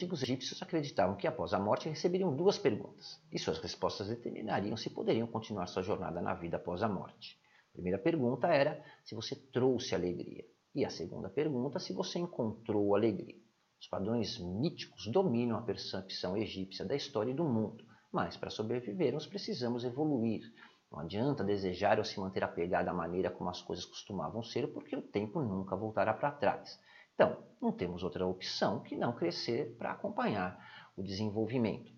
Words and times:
antigos 0.00 0.22
egípcios 0.22 0.62
acreditavam 0.62 1.14
que 1.14 1.26
após 1.26 1.52
a 1.52 1.58
morte 1.58 1.86
receberiam 1.86 2.34
duas 2.34 2.56
perguntas, 2.56 3.20
e 3.30 3.38
suas 3.38 3.58
respostas 3.58 4.08
determinariam 4.08 4.74
se 4.74 4.88
poderiam 4.88 5.26
continuar 5.26 5.66
sua 5.66 5.82
jornada 5.82 6.22
na 6.22 6.32
vida 6.32 6.56
após 6.56 6.82
a 6.82 6.88
morte. 6.88 7.38
A 7.68 7.72
primeira 7.74 7.98
pergunta 7.98 8.46
era 8.46 8.82
se 9.04 9.14
você 9.14 9.36
trouxe 9.36 9.94
alegria, 9.94 10.42
e 10.74 10.86
a 10.86 10.90
segunda 10.90 11.28
pergunta 11.28 11.78
se 11.78 11.92
você 11.92 12.18
encontrou 12.18 12.96
alegria. 12.96 13.36
Os 13.78 13.88
padrões 13.88 14.38
míticos 14.38 15.06
dominam 15.08 15.58
a 15.58 15.62
percepção 15.62 16.34
egípcia 16.34 16.86
da 16.86 16.96
história 16.96 17.32
e 17.32 17.36
do 17.36 17.44
mundo, 17.44 17.84
mas 18.10 18.38
para 18.38 18.48
sobrevivermos 18.48 19.26
precisamos 19.26 19.84
evoluir. 19.84 20.50
Não 20.90 21.00
adianta 21.00 21.44
desejar 21.44 21.98
ou 21.98 22.06
se 22.06 22.18
manter 22.18 22.42
apegado 22.42 22.88
à 22.88 22.94
maneira 22.94 23.30
como 23.30 23.50
as 23.50 23.60
coisas 23.60 23.84
costumavam 23.84 24.42
ser, 24.42 24.72
porque 24.72 24.96
o 24.96 25.02
tempo 25.02 25.42
nunca 25.42 25.76
voltará 25.76 26.14
para 26.14 26.32
trás. 26.32 26.80
Então, 27.20 27.36
não 27.60 27.70
temos 27.70 28.02
outra 28.02 28.26
opção 28.26 28.82
que 28.82 28.96
não 28.96 29.14
crescer 29.14 29.76
para 29.76 29.92
acompanhar 29.92 30.58
o 30.96 31.02
desenvolvimento. 31.02 31.92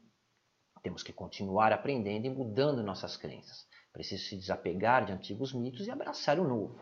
Temos 0.83 1.05
que 1.05 1.13
continuar 1.13 1.73
aprendendo 1.73 2.27
e 2.27 2.31
mudando 2.31 2.83
nossas 2.83 3.17
crenças. 3.17 3.65
Preciso 3.93 4.25
se 4.25 4.37
desapegar 4.37 5.05
de 5.05 5.13
antigos 5.13 5.55
mitos 5.55 5.87
e 5.87 5.93
abraçar 5.93 6.41
o 6.41 6.49
novo. 6.49 6.77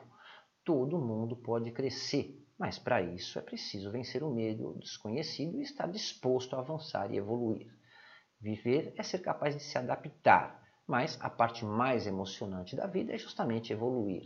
Todo 0.64 0.98
mundo 0.98 1.36
pode 1.36 1.70
crescer, 1.70 2.42
mas 2.58 2.78
para 2.78 3.02
isso 3.02 3.38
é 3.38 3.42
preciso 3.42 3.92
vencer 3.92 4.22
o 4.22 4.34
medo, 4.34 4.70
o 4.70 4.78
desconhecido 4.78 5.58
e 5.58 5.62
estar 5.62 5.86
disposto 5.86 6.56
a 6.56 6.60
avançar 6.60 7.12
e 7.12 7.18
evoluir. 7.18 7.70
Viver 8.40 8.94
é 8.96 9.02
ser 9.02 9.18
capaz 9.18 9.54
de 9.54 9.62
se 9.62 9.76
adaptar, 9.76 10.66
mas 10.86 11.18
a 11.20 11.28
parte 11.28 11.62
mais 11.62 12.06
emocionante 12.06 12.74
da 12.74 12.86
vida 12.86 13.12
é 13.12 13.18
justamente 13.18 13.70
evoluir. 13.70 14.24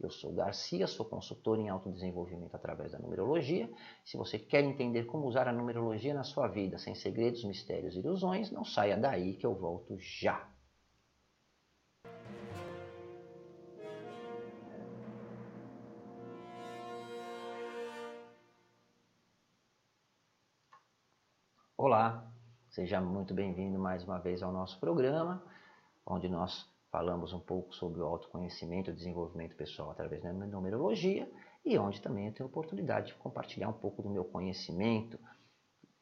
Eu 0.00 0.10
sou 0.10 0.32
Garcia, 0.32 0.86
sou 0.86 1.06
consultor 1.06 1.58
em 1.58 1.68
autodesenvolvimento 1.68 2.54
através 2.54 2.92
da 2.92 2.98
numerologia. 2.98 3.70
Se 4.04 4.16
você 4.16 4.38
quer 4.38 4.62
entender 4.62 5.04
como 5.04 5.26
usar 5.26 5.48
a 5.48 5.52
numerologia 5.52 6.12
na 6.12 6.24
sua 6.24 6.48
vida, 6.48 6.78
sem 6.78 6.94
segredos, 6.94 7.44
mistérios 7.44 7.94
e 7.94 8.00
ilusões, 8.00 8.50
não 8.50 8.64
saia 8.64 8.96
daí 8.96 9.34
que 9.34 9.46
eu 9.46 9.54
volto 9.54 9.96
já. 9.98 10.48
Olá, 21.76 22.32
seja 22.68 23.00
muito 23.00 23.34
bem-vindo 23.34 23.78
mais 23.78 24.04
uma 24.04 24.18
vez 24.18 24.42
ao 24.42 24.52
nosso 24.52 24.78
programa, 24.80 25.44
onde 26.06 26.28
nós 26.28 26.66
falamos 26.94 27.32
um 27.32 27.40
pouco 27.40 27.74
sobre 27.74 28.00
o 28.00 28.04
autoconhecimento 28.04 28.88
e 28.88 28.94
desenvolvimento 28.94 29.56
pessoal 29.56 29.90
através 29.90 30.22
da 30.22 30.32
numerologia 30.32 31.28
e 31.64 31.76
onde 31.76 32.00
também 32.00 32.28
eu 32.28 32.32
tenho 32.32 32.46
a 32.46 32.50
oportunidade 32.52 33.08
de 33.08 33.14
compartilhar 33.14 33.68
um 33.68 33.72
pouco 33.72 34.00
do 34.00 34.08
meu 34.08 34.24
conhecimento 34.24 35.18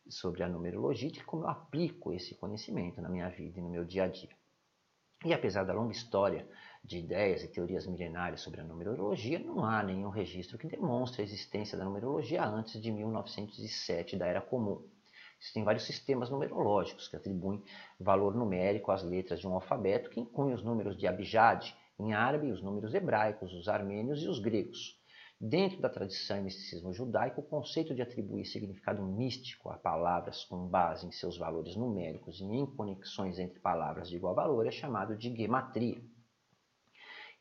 sobre 0.07 0.43
a 0.43 0.49
numerologia 0.51 1.09
e 1.09 1.25
como 1.25 1.45
eu 1.45 1.49
aplico 1.49 2.13
esse 2.13 2.35
conhecimento 2.35 3.01
na 3.01 3.09
minha 3.09 3.27
vida 3.31 3.59
e 3.59 3.63
no 3.63 3.71
meu 3.71 3.87
dia 3.87 4.05
a 4.05 4.07
dia. 4.07 4.37
E 5.25 5.33
apesar 5.33 5.65
da 5.65 5.73
longa 5.73 5.93
história 5.93 6.47
de 6.85 6.99
ideias 6.99 7.43
e 7.43 7.49
teorias 7.49 7.87
milenares 7.87 8.43
sobre 8.43 8.61
a 8.61 8.65
numerologia, 8.65 9.39
não 9.39 9.65
há 9.65 9.83
nenhum 9.83 10.11
registro 10.11 10.59
que 10.59 10.69
demonstre 10.69 11.23
a 11.23 11.25
existência 11.25 11.79
da 11.79 11.87
numerologia 11.87 12.45
antes 12.45 12.79
de 12.79 12.93
1907, 12.93 14.19
da 14.19 14.27
Era 14.27 14.43
Comum. 14.43 14.87
Existem 15.43 15.65
vários 15.65 15.83
sistemas 15.83 16.31
numerológicos 16.31 17.09
que 17.09 17.17
atribuem 17.17 17.65
valor 17.99 18.33
numérico 18.33 18.93
às 18.93 19.03
letras 19.03 19.41
de 19.41 19.49
um 19.49 19.55
alfabeto 19.55 20.09
que 20.09 20.21
inclui 20.21 20.55
os 20.55 20.63
números 20.63 20.97
de 20.97 21.09
Abjad 21.09 21.67
em 21.99 22.13
árabe, 22.15 22.53
os 22.53 22.63
números 22.63 22.95
hebraicos, 22.95 23.53
os 23.53 23.67
armênios 23.67 24.23
e 24.23 24.29
os 24.29 24.39
gregos. 24.39 24.97
Dentro 25.41 25.81
da 25.81 25.89
tradição 25.89 26.39
e 26.39 26.43
misticismo 26.43 26.93
judaico, 26.93 27.41
o 27.41 27.45
conceito 27.45 27.93
de 27.93 28.01
atribuir 28.01 28.45
significado 28.45 29.03
místico 29.03 29.69
a 29.69 29.77
palavras 29.77 30.45
com 30.45 30.69
base 30.69 31.09
em 31.09 31.11
seus 31.11 31.37
valores 31.37 31.75
numéricos 31.75 32.41
e 32.41 32.45
em 32.45 32.65
conexões 32.65 33.41
entre 33.41 33.59
palavras 33.59 34.09
de 34.09 34.15
igual 34.15 34.37
valor 34.37 34.65
é 34.65 34.71
chamado 34.71 35.17
de 35.17 35.35
gematria. 35.35 36.01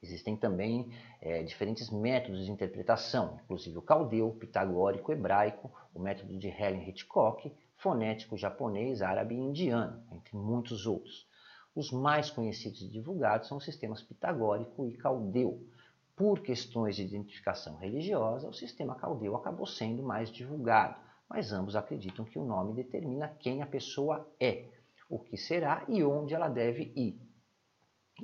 Existem 0.01 0.35
também 0.35 0.91
é, 1.21 1.43
diferentes 1.43 1.91
métodos 1.91 2.45
de 2.45 2.51
interpretação, 2.51 3.39
inclusive 3.43 3.77
o 3.77 3.83
caldeu, 3.83 4.29
o 4.29 4.35
pitagórico, 4.35 5.11
o 5.11 5.13
hebraico, 5.13 5.71
o 5.93 5.99
método 5.99 6.35
de 6.39 6.47
Helen 6.47 6.89
Hitchcock, 6.89 7.53
fonético 7.81 8.37
japonês, 8.37 9.01
árabe 9.01 9.33
e 9.33 9.39
indiano, 9.39 10.03
entre 10.11 10.37
muitos 10.37 10.85
outros. 10.85 11.27
Os 11.75 11.91
mais 11.91 12.29
conhecidos 12.29 12.81
e 12.81 12.87
divulgados 12.87 13.47
são 13.47 13.57
os 13.57 13.65
sistemas 13.65 14.03
pitagórico 14.03 14.85
e 14.85 14.95
caldeu. 14.95 15.67
Por 16.15 16.41
questões 16.41 16.95
de 16.95 17.03
identificação 17.03 17.77
religiosa, 17.77 18.47
o 18.47 18.53
sistema 18.53 18.95
caldeu 18.95 19.35
acabou 19.35 19.65
sendo 19.65 20.03
mais 20.03 20.29
divulgado, 20.29 20.99
mas 21.27 21.51
ambos 21.51 21.75
acreditam 21.75 22.23
que 22.23 22.37
o 22.37 22.45
nome 22.45 22.73
determina 22.73 23.29
quem 23.39 23.63
a 23.63 23.65
pessoa 23.65 24.29
é, 24.39 24.67
o 25.09 25.17
que 25.17 25.35
será 25.35 25.83
e 25.87 26.03
onde 26.03 26.35
ela 26.35 26.49
deve 26.49 26.93
ir. 26.95 27.19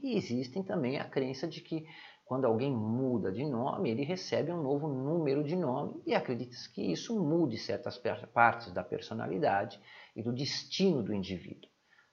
E 0.04 0.16
existem 0.16 0.62
também 0.62 1.00
a 1.00 1.10
crença 1.10 1.48
de 1.48 1.62
que 1.62 1.88
quando 2.28 2.46
alguém 2.46 2.72
muda 2.72 3.32
de 3.32 3.46
nome, 3.46 3.90
ele 3.90 4.04
recebe 4.04 4.52
um 4.52 4.62
novo 4.62 4.88
número 4.88 5.44
de 5.44 5.56
nome 5.56 6.02
e 6.06 6.14
acredita-se 6.14 6.70
que 6.70 6.82
isso 6.82 7.18
mude 7.18 7.58
certas 7.58 7.98
partes 8.34 8.72
da 8.74 8.84
personalidade 8.84 9.80
e 10.14 10.22
do 10.22 10.34
destino 10.34 11.02
do 11.02 11.14
indivíduo. 11.14 11.70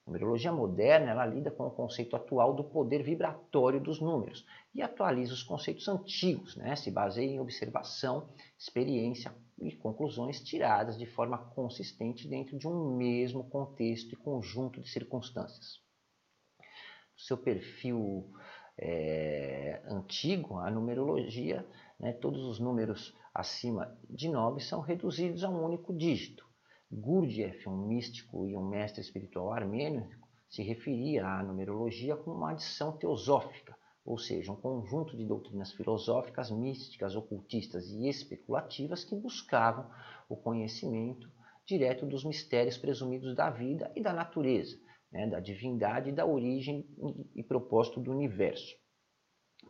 A 0.06 0.10
numerologia 0.10 0.52
moderna 0.52 1.10
ela 1.10 1.26
lida 1.26 1.50
com 1.50 1.66
o 1.66 1.70
conceito 1.70 2.14
atual 2.14 2.54
do 2.54 2.62
poder 2.62 3.02
vibratório 3.02 3.80
dos 3.80 4.00
números 4.00 4.46
e 4.72 4.82
atualiza 4.82 5.32
os 5.32 5.42
conceitos 5.42 5.88
antigos, 5.88 6.54
né? 6.56 6.76
se 6.76 6.90
baseia 6.90 7.30
em 7.30 7.40
observação, 7.40 8.28
experiência 8.56 9.34
e 9.58 9.72
conclusões 9.72 10.40
tiradas 10.40 10.96
de 10.96 11.06
forma 11.06 11.38
consistente 11.38 12.28
dentro 12.28 12.56
de 12.56 12.68
um 12.68 12.96
mesmo 12.96 13.48
contexto 13.48 14.12
e 14.12 14.16
conjunto 14.16 14.80
de 14.80 14.88
circunstâncias. 14.88 15.82
Seu 17.16 17.38
perfil 17.38 18.30
é, 18.78 19.82
antigo, 19.86 20.58
a 20.58 20.70
numerologia, 20.70 21.66
né, 21.98 22.12
todos 22.12 22.44
os 22.44 22.58
números 22.58 23.16
acima 23.32 23.96
de 24.08 24.28
9 24.28 24.60
são 24.60 24.80
reduzidos 24.80 25.44
a 25.44 25.48
um 25.48 25.64
único 25.64 25.92
dígito. 25.94 26.44
Gurdjieff, 26.90 27.68
um 27.68 27.86
místico 27.86 28.46
e 28.46 28.56
um 28.56 28.68
mestre 28.68 29.00
espiritual 29.00 29.52
armênio, 29.52 30.08
se 30.48 30.62
referia 30.62 31.26
à 31.26 31.42
numerologia 31.42 32.16
como 32.16 32.36
uma 32.36 32.52
adição 32.52 32.96
teosófica, 32.96 33.76
ou 34.04 34.18
seja, 34.18 34.52
um 34.52 34.56
conjunto 34.56 35.16
de 35.16 35.24
doutrinas 35.24 35.72
filosóficas, 35.72 36.50
místicas, 36.50 37.16
ocultistas 37.16 37.88
e 37.90 38.08
especulativas 38.08 39.02
que 39.02 39.16
buscavam 39.16 39.90
o 40.28 40.36
conhecimento 40.36 41.28
direto 41.66 42.06
dos 42.06 42.24
mistérios 42.24 42.76
presumidos 42.76 43.34
da 43.34 43.50
vida 43.50 43.90
e 43.96 44.02
da 44.02 44.12
natureza, 44.12 44.78
né, 45.14 45.28
da 45.28 45.38
divindade, 45.38 46.10
da 46.10 46.26
origem 46.26 46.84
e 47.36 47.42
propósito 47.42 48.00
do 48.00 48.10
universo. 48.10 48.76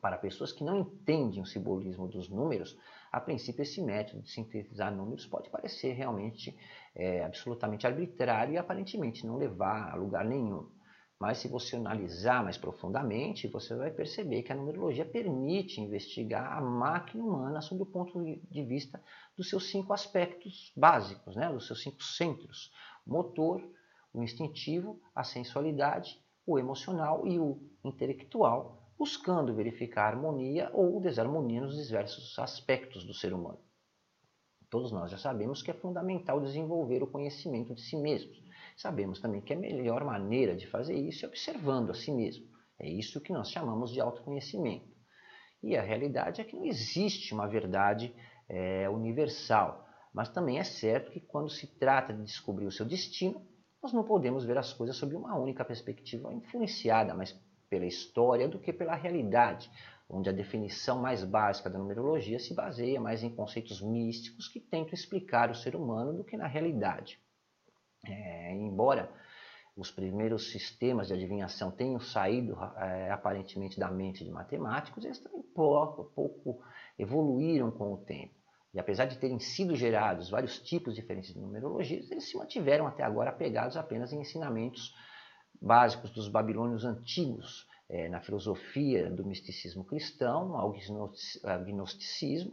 Para 0.00 0.16
pessoas 0.16 0.52
que 0.52 0.64
não 0.64 0.80
entendem 0.80 1.42
o 1.42 1.46
simbolismo 1.46 2.08
dos 2.08 2.30
números, 2.30 2.76
a 3.12 3.20
princípio 3.20 3.62
esse 3.62 3.80
método 3.82 4.22
de 4.22 4.30
sintetizar 4.30 4.94
números 4.94 5.26
pode 5.26 5.50
parecer 5.50 5.92
realmente 5.92 6.56
é, 6.94 7.22
absolutamente 7.22 7.86
arbitrário 7.86 8.54
e 8.54 8.58
aparentemente 8.58 9.26
não 9.26 9.36
levar 9.36 9.92
a 9.92 9.94
lugar 9.94 10.24
nenhum. 10.24 10.66
Mas 11.20 11.38
se 11.38 11.48
você 11.48 11.76
analisar 11.76 12.42
mais 12.42 12.58
profundamente, 12.58 13.46
você 13.46 13.74
vai 13.76 13.90
perceber 13.90 14.42
que 14.42 14.52
a 14.52 14.56
numerologia 14.56 15.04
permite 15.04 15.80
investigar 15.80 16.56
a 16.56 16.60
máquina 16.60 17.22
humana 17.22 17.60
sob 17.60 17.82
o 17.82 17.86
ponto 17.86 18.20
de 18.22 18.62
vista 18.64 19.00
dos 19.36 19.48
seus 19.48 19.70
cinco 19.70 19.92
aspectos 19.92 20.72
básicos, 20.76 21.36
né? 21.36 21.52
dos 21.52 21.66
seus 21.66 21.82
cinco 21.82 22.02
centros: 22.02 22.72
motor, 23.06 23.62
o 24.14 24.22
instintivo, 24.22 25.00
a 25.14 25.24
sensualidade, 25.24 26.18
o 26.46 26.58
emocional 26.58 27.26
e 27.26 27.38
o 27.38 27.60
intelectual, 27.84 28.92
buscando 28.96 29.54
verificar 29.54 30.06
harmonia 30.06 30.70
ou 30.72 31.00
desarmonia 31.00 31.60
nos 31.60 31.76
diversos 31.76 32.38
aspectos 32.38 33.04
do 33.04 33.12
ser 33.12 33.34
humano. 33.34 33.58
Todos 34.70 34.92
nós 34.92 35.10
já 35.10 35.18
sabemos 35.18 35.62
que 35.62 35.70
é 35.70 35.74
fundamental 35.74 36.40
desenvolver 36.40 37.02
o 37.02 37.06
conhecimento 37.06 37.74
de 37.74 37.82
si 37.82 37.96
mesmos. 37.96 38.42
Sabemos 38.76 39.20
também 39.20 39.40
que 39.40 39.52
a 39.52 39.58
melhor 39.58 40.04
maneira 40.04 40.56
de 40.56 40.66
fazer 40.66 40.96
isso 40.96 41.24
é 41.24 41.28
observando 41.28 41.90
a 41.90 41.94
si 41.94 42.12
mesmo. 42.12 42.46
É 42.78 42.88
isso 42.88 43.20
que 43.20 43.32
nós 43.32 43.50
chamamos 43.50 43.92
de 43.92 44.00
autoconhecimento. 44.00 44.94
E 45.62 45.76
a 45.76 45.82
realidade 45.82 46.40
é 46.40 46.44
que 46.44 46.56
não 46.56 46.64
existe 46.64 47.32
uma 47.32 47.46
verdade 47.46 48.14
é, 48.48 48.88
universal, 48.88 49.86
mas 50.12 50.28
também 50.28 50.58
é 50.58 50.64
certo 50.64 51.10
que 51.10 51.20
quando 51.20 51.48
se 51.48 51.66
trata 51.78 52.12
de 52.12 52.22
descobrir 52.22 52.66
o 52.66 52.72
seu 52.72 52.84
destino, 52.84 53.46
nós 53.84 53.92
não 53.92 54.02
podemos 54.02 54.46
ver 54.46 54.56
as 54.56 54.72
coisas 54.72 54.96
sob 54.96 55.14
uma 55.14 55.36
única 55.36 55.62
perspectiva 55.62 56.32
influenciada 56.32 57.12
mais 57.12 57.38
pela 57.68 57.84
história 57.84 58.48
do 58.48 58.58
que 58.58 58.72
pela 58.72 58.94
realidade, 58.94 59.70
onde 60.08 60.26
a 60.26 60.32
definição 60.32 61.02
mais 61.02 61.22
básica 61.22 61.68
da 61.68 61.78
numerologia 61.78 62.38
se 62.38 62.54
baseia 62.54 62.98
mais 62.98 63.22
em 63.22 63.28
conceitos 63.28 63.82
místicos 63.82 64.48
que 64.48 64.58
tentam 64.58 64.94
explicar 64.94 65.50
o 65.50 65.54
ser 65.54 65.76
humano 65.76 66.14
do 66.14 66.24
que 66.24 66.34
na 66.34 66.46
realidade. 66.46 67.20
É, 68.06 68.54
embora 68.54 69.12
os 69.76 69.90
primeiros 69.90 70.50
sistemas 70.50 71.08
de 71.08 71.12
adivinhação 71.12 71.70
tenham 71.70 72.00
saído 72.00 72.56
é, 72.78 73.10
aparentemente 73.10 73.78
da 73.78 73.90
mente 73.90 74.24
de 74.24 74.30
matemáticos, 74.30 75.04
eles 75.04 75.18
também 75.18 75.42
pouco, 75.42 76.04
pouco 76.14 76.64
evoluíram 76.98 77.70
com 77.70 77.92
o 77.92 77.98
tempo. 77.98 78.43
E 78.74 78.80
apesar 78.80 79.04
de 79.04 79.16
terem 79.16 79.38
sido 79.38 79.76
gerados 79.76 80.28
vários 80.28 80.58
tipos 80.58 80.96
diferentes 80.96 81.32
de 81.32 81.38
numerologias, 81.38 82.10
eles 82.10 82.28
se 82.28 82.36
mantiveram 82.36 82.88
até 82.88 83.04
agora 83.04 83.30
apegados 83.30 83.76
apenas 83.76 84.12
em 84.12 84.20
ensinamentos 84.20 84.92
básicos 85.62 86.10
dos 86.10 86.28
babilônios 86.28 86.84
antigos, 86.84 87.68
é, 87.88 88.08
na 88.08 88.20
filosofia 88.20 89.08
do 89.08 89.24
misticismo 89.24 89.84
cristão, 89.84 90.56
ao 90.56 90.74
gnosticismo, 91.64 92.52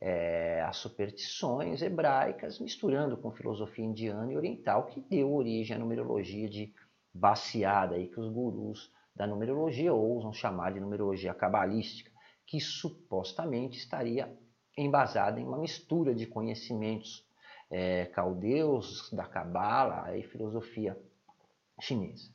é, 0.00 0.62
as 0.62 0.78
superstições 0.78 1.80
hebraicas, 1.80 2.58
misturando 2.58 3.16
com 3.16 3.30
filosofia 3.30 3.84
indiana 3.84 4.32
e 4.32 4.36
oriental, 4.36 4.86
que 4.86 5.00
deu 5.00 5.32
origem 5.32 5.76
à 5.76 5.78
numerologia 5.78 6.48
de 6.48 6.74
baseada, 7.14 7.94
aí, 7.94 8.08
que 8.08 8.18
os 8.18 8.28
gurus 8.28 8.90
da 9.14 9.28
numerologia 9.28 9.94
ousam 9.94 10.32
chamar 10.32 10.72
de 10.72 10.80
numerologia 10.80 11.32
cabalística, 11.32 12.10
que 12.44 12.58
supostamente 12.58 13.78
estaria 13.78 14.28
embasada 14.76 15.40
em 15.40 15.44
uma 15.44 15.58
mistura 15.58 16.14
de 16.14 16.26
conhecimentos 16.26 17.24
é, 17.70 18.06
caldeus, 18.06 19.10
da 19.10 19.24
cabala 19.24 20.16
e 20.16 20.22
filosofia 20.22 20.96
chinesa. 21.80 22.30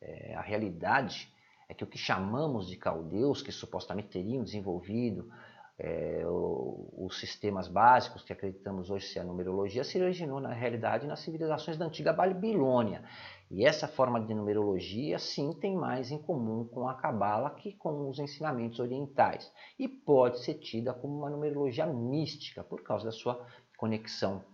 É, 0.00 0.34
a 0.34 0.40
realidade 0.40 1.32
é 1.68 1.74
que 1.74 1.82
o 1.82 1.86
que 1.86 1.98
chamamos 1.98 2.68
de 2.68 2.76
caldeus, 2.76 3.42
que 3.42 3.50
supostamente 3.50 4.08
teriam 4.08 4.44
desenvolvido 4.44 5.30
é, 5.78 6.22
os 6.26 7.18
sistemas 7.18 7.66
básicos 7.66 8.22
que 8.22 8.32
acreditamos 8.32 8.90
hoje 8.90 9.06
ser 9.06 9.20
a 9.20 9.24
numerologia, 9.24 9.82
se 9.82 10.00
originou 10.00 10.40
na 10.40 10.52
realidade 10.52 11.06
nas 11.06 11.20
civilizações 11.20 11.76
da 11.76 11.86
antiga 11.86 12.12
Babilônia. 12.12 13.02
E 13.56 13.64
essa 13.64 13.86
forma 13.86 14.20
de 14.20 14.34
numerologia, 14.34 15.16
sim, 15.16 15.52
tem 15.52 15.76
mais 15.76 16.10
em 16.10 16.18
comum 16.18 16.64
com 16.64 16.88
a 16.88 16.94
Cabala 16.94 17.50
que 17.50 17.72
com 17.74 18.10
os 18.10 18.18
ensinamentos 18.18 18.80
orientais. 18.80 19.48
E 19.78 19.86
pode 19.86 20.40
ser 20.40 20.54
tida 20.54 20.92
como 20.92 21.16
uma 21.16 21.30
numerologia 21.30 21.86
mística, 21.86 22.64
por 22.64 22.82
causa 22.82 23.04
da 23.04 23.12
sua 23.12 23.46
conexão, 23.76 24.44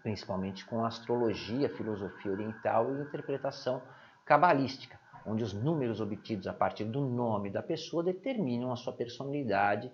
principalmente 0.00 0.64
com 0.64 0.84
a 0.84 0.86
astrologia, 0.86 1.68
filosofia 1.70 2.30
oriental 2.30 2.94
e 2.94 3.02
interpretação 3.02 3.82
cabalística 4.24 4.96
onde 5.26 5.42
os 5.42 5.52
números 5.52 6.00
obtidos 6.00 6.46
a 6.46 6.52
partir 6.52 6.84
do 6.84 7.00
nome 7.00 7.50
da 7.50 7.62
pessoa 7.62 8.02
determinam 8.02 8.72
a 8.72 8.76
sua 8.76 8.92
personalidade 8.92 9.90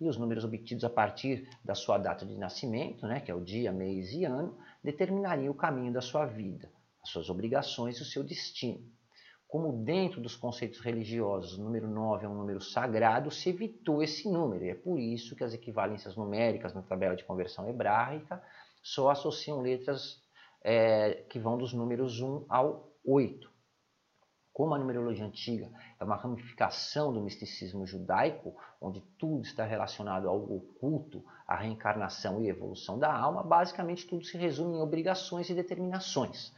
e 0.00 0.08
os 0.08 0.16
números 0.16 0.44
obtidos 0.44 0.84
a 0.84 0.90
partir 0.90 1.46
da 1.62 1.74
sua 1.74 1.98
data 1.98 2.24
de 2.24 2.38
nascimento, 2.38 3.06
né, 3.06 3.20
que 3.20 3.30
é 3.30 3.34
o 3.34 3.40
dia, 3.40 3.72
mês 3.72 4.12
e 4.12 4.24
ano, 4.24 4.56
determinariam 4.82 5.52
o 5.52 5.56
caminho 5.56 5.92
da 5.92 6.00
sua 6.00 6.24
vida, 6.24 6.70
as 7.02 7.10
suas 7.10 7.30
obrigações 7.30 7.98
e 7.98 8.02
o 8.02 8.06
seu 8.06 8.22
destino. 8.22 8.84
Como 9.50 9.84
dentro 9.84 10.20
dos 10.20 10.36
conceitos 10.36 10.78
religiosos 10.78 11.58
o 11.58 11.62
número 11.62 11.88
9 11.88 12.24
é 12.24 12.28
um 12.28 12.36
número 12.36 12.60
sagrado, 12.60 13.30
se 13.30 13.48
evitou 13.48 14.00
esse 14.00 14.30
número. 14.30 14.64
E 14.64 14.70
é 14.70 14.74
por 14.74 14.98
isso 14.98 15.34
que 15.34 15.42
as 15.42 15.52
equivalências 15.52 16.14
numéricas 16.14 16.72
na 16.72 16.82
tabela 16.82 17.16
de 17.16 17.24
conversão 17.24 17.68
hebraica 17.68 18.40
só 18.82 19.10
associam 19.10 19.60
letras 19.60 20.22
é, 20.62 21.24
que 21.28 21.38
vão 21.38 21.58
dos 21.58 21.72
números 21.72 22.20
1 22.20 22.46
ao 22.48 22.92
8. 23.04 23.50
Como 24.52 24.74
a 24.74 24.78
numerologia 24.78 25.24
antiga 25.24 25.70
é 25.98 26.04
uma 26.04 26.16
ramificação 26.16 27.12
do 27.12 27.20
misticismo 27.20 27.86
judaico, 27.86 28.54
onde 28.80 29.00
tudo 29.18 29.42
está 29.42 29.64
relacionado 29.64 30.28
ao 30.28 30.42
oculto, 30.42 31.24
à 31.46 31.56
reencarnação 31.56 32.42
e 32.42 32.48
evolução 32.48 32.98
da 32.98 33.12
alma, 33.12 33.42
basicamente 33.42 34.06
tudo 34.06 34.24
se 34.24 34.36
resume 34.36 34.76
em 34.76 34.80
obrigações 34.80 35.48
e 35.48 35.54
determinações. 35.54 36.52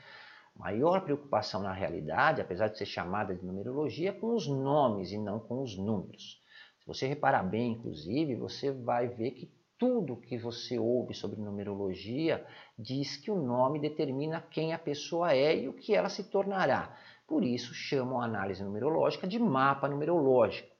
Maior 0.62 1.00
preocupação 1.00 1.60
na 1.60 1.72
realidade, 1.72 2.40
apesar 2.40 2.68
de 2.68 2.78
ser 2.78 2.86
chamada 2.86 3.34
de 3.34 3.44
numerologia, 3.44 4.10
é 4.10 4.12
com 4.12 4.32
os 4.32 4.46
nomes 4.46 5.10
e 5.10 5.18
não 5.18 5.40
com 5.40 5.60
os 5.60 5.76
números. 5.76 6.40
Se 6.78 6.86
você 6.86 7.08
reparar 7.08 7.42
bem, 7.42 7.72
inclusive, 7.72 8.36
você 8.36 8.70
vai 8.70 9.08
ver 9.08 9.32
que 9.32 9.52
tudo 9.76 10.20
que 10.20 10.38
você 10.38 10.78
ouve 10.78 11.14
sobre 11.14 11.40
numerologia 11.40 12.46
diz 12.78 13.16
que 13.16 13.28
o 13.28 13.42
nome 13.42 13.80
determina 13.80 14.40
quem 14.40 14.72
a 14.72 14.78
pessoa 14.78 15.32
é 15.32 15.64
e 15.64 15.68
o 15.68 15.72
que 15.72 15.96
ela 15.96 16.08
se 16.08 16.30
tornará. 16.30 16.96
Por 17.26 17.42
isso 17.42 17.74
chamam 17.74 18.20
a 18.20 18.24
análise 18.24 18.62
numerológica 18.62 19.26
de 19.26 19.40
mapa 19.40 19.88
numerológico. 19.88 20.72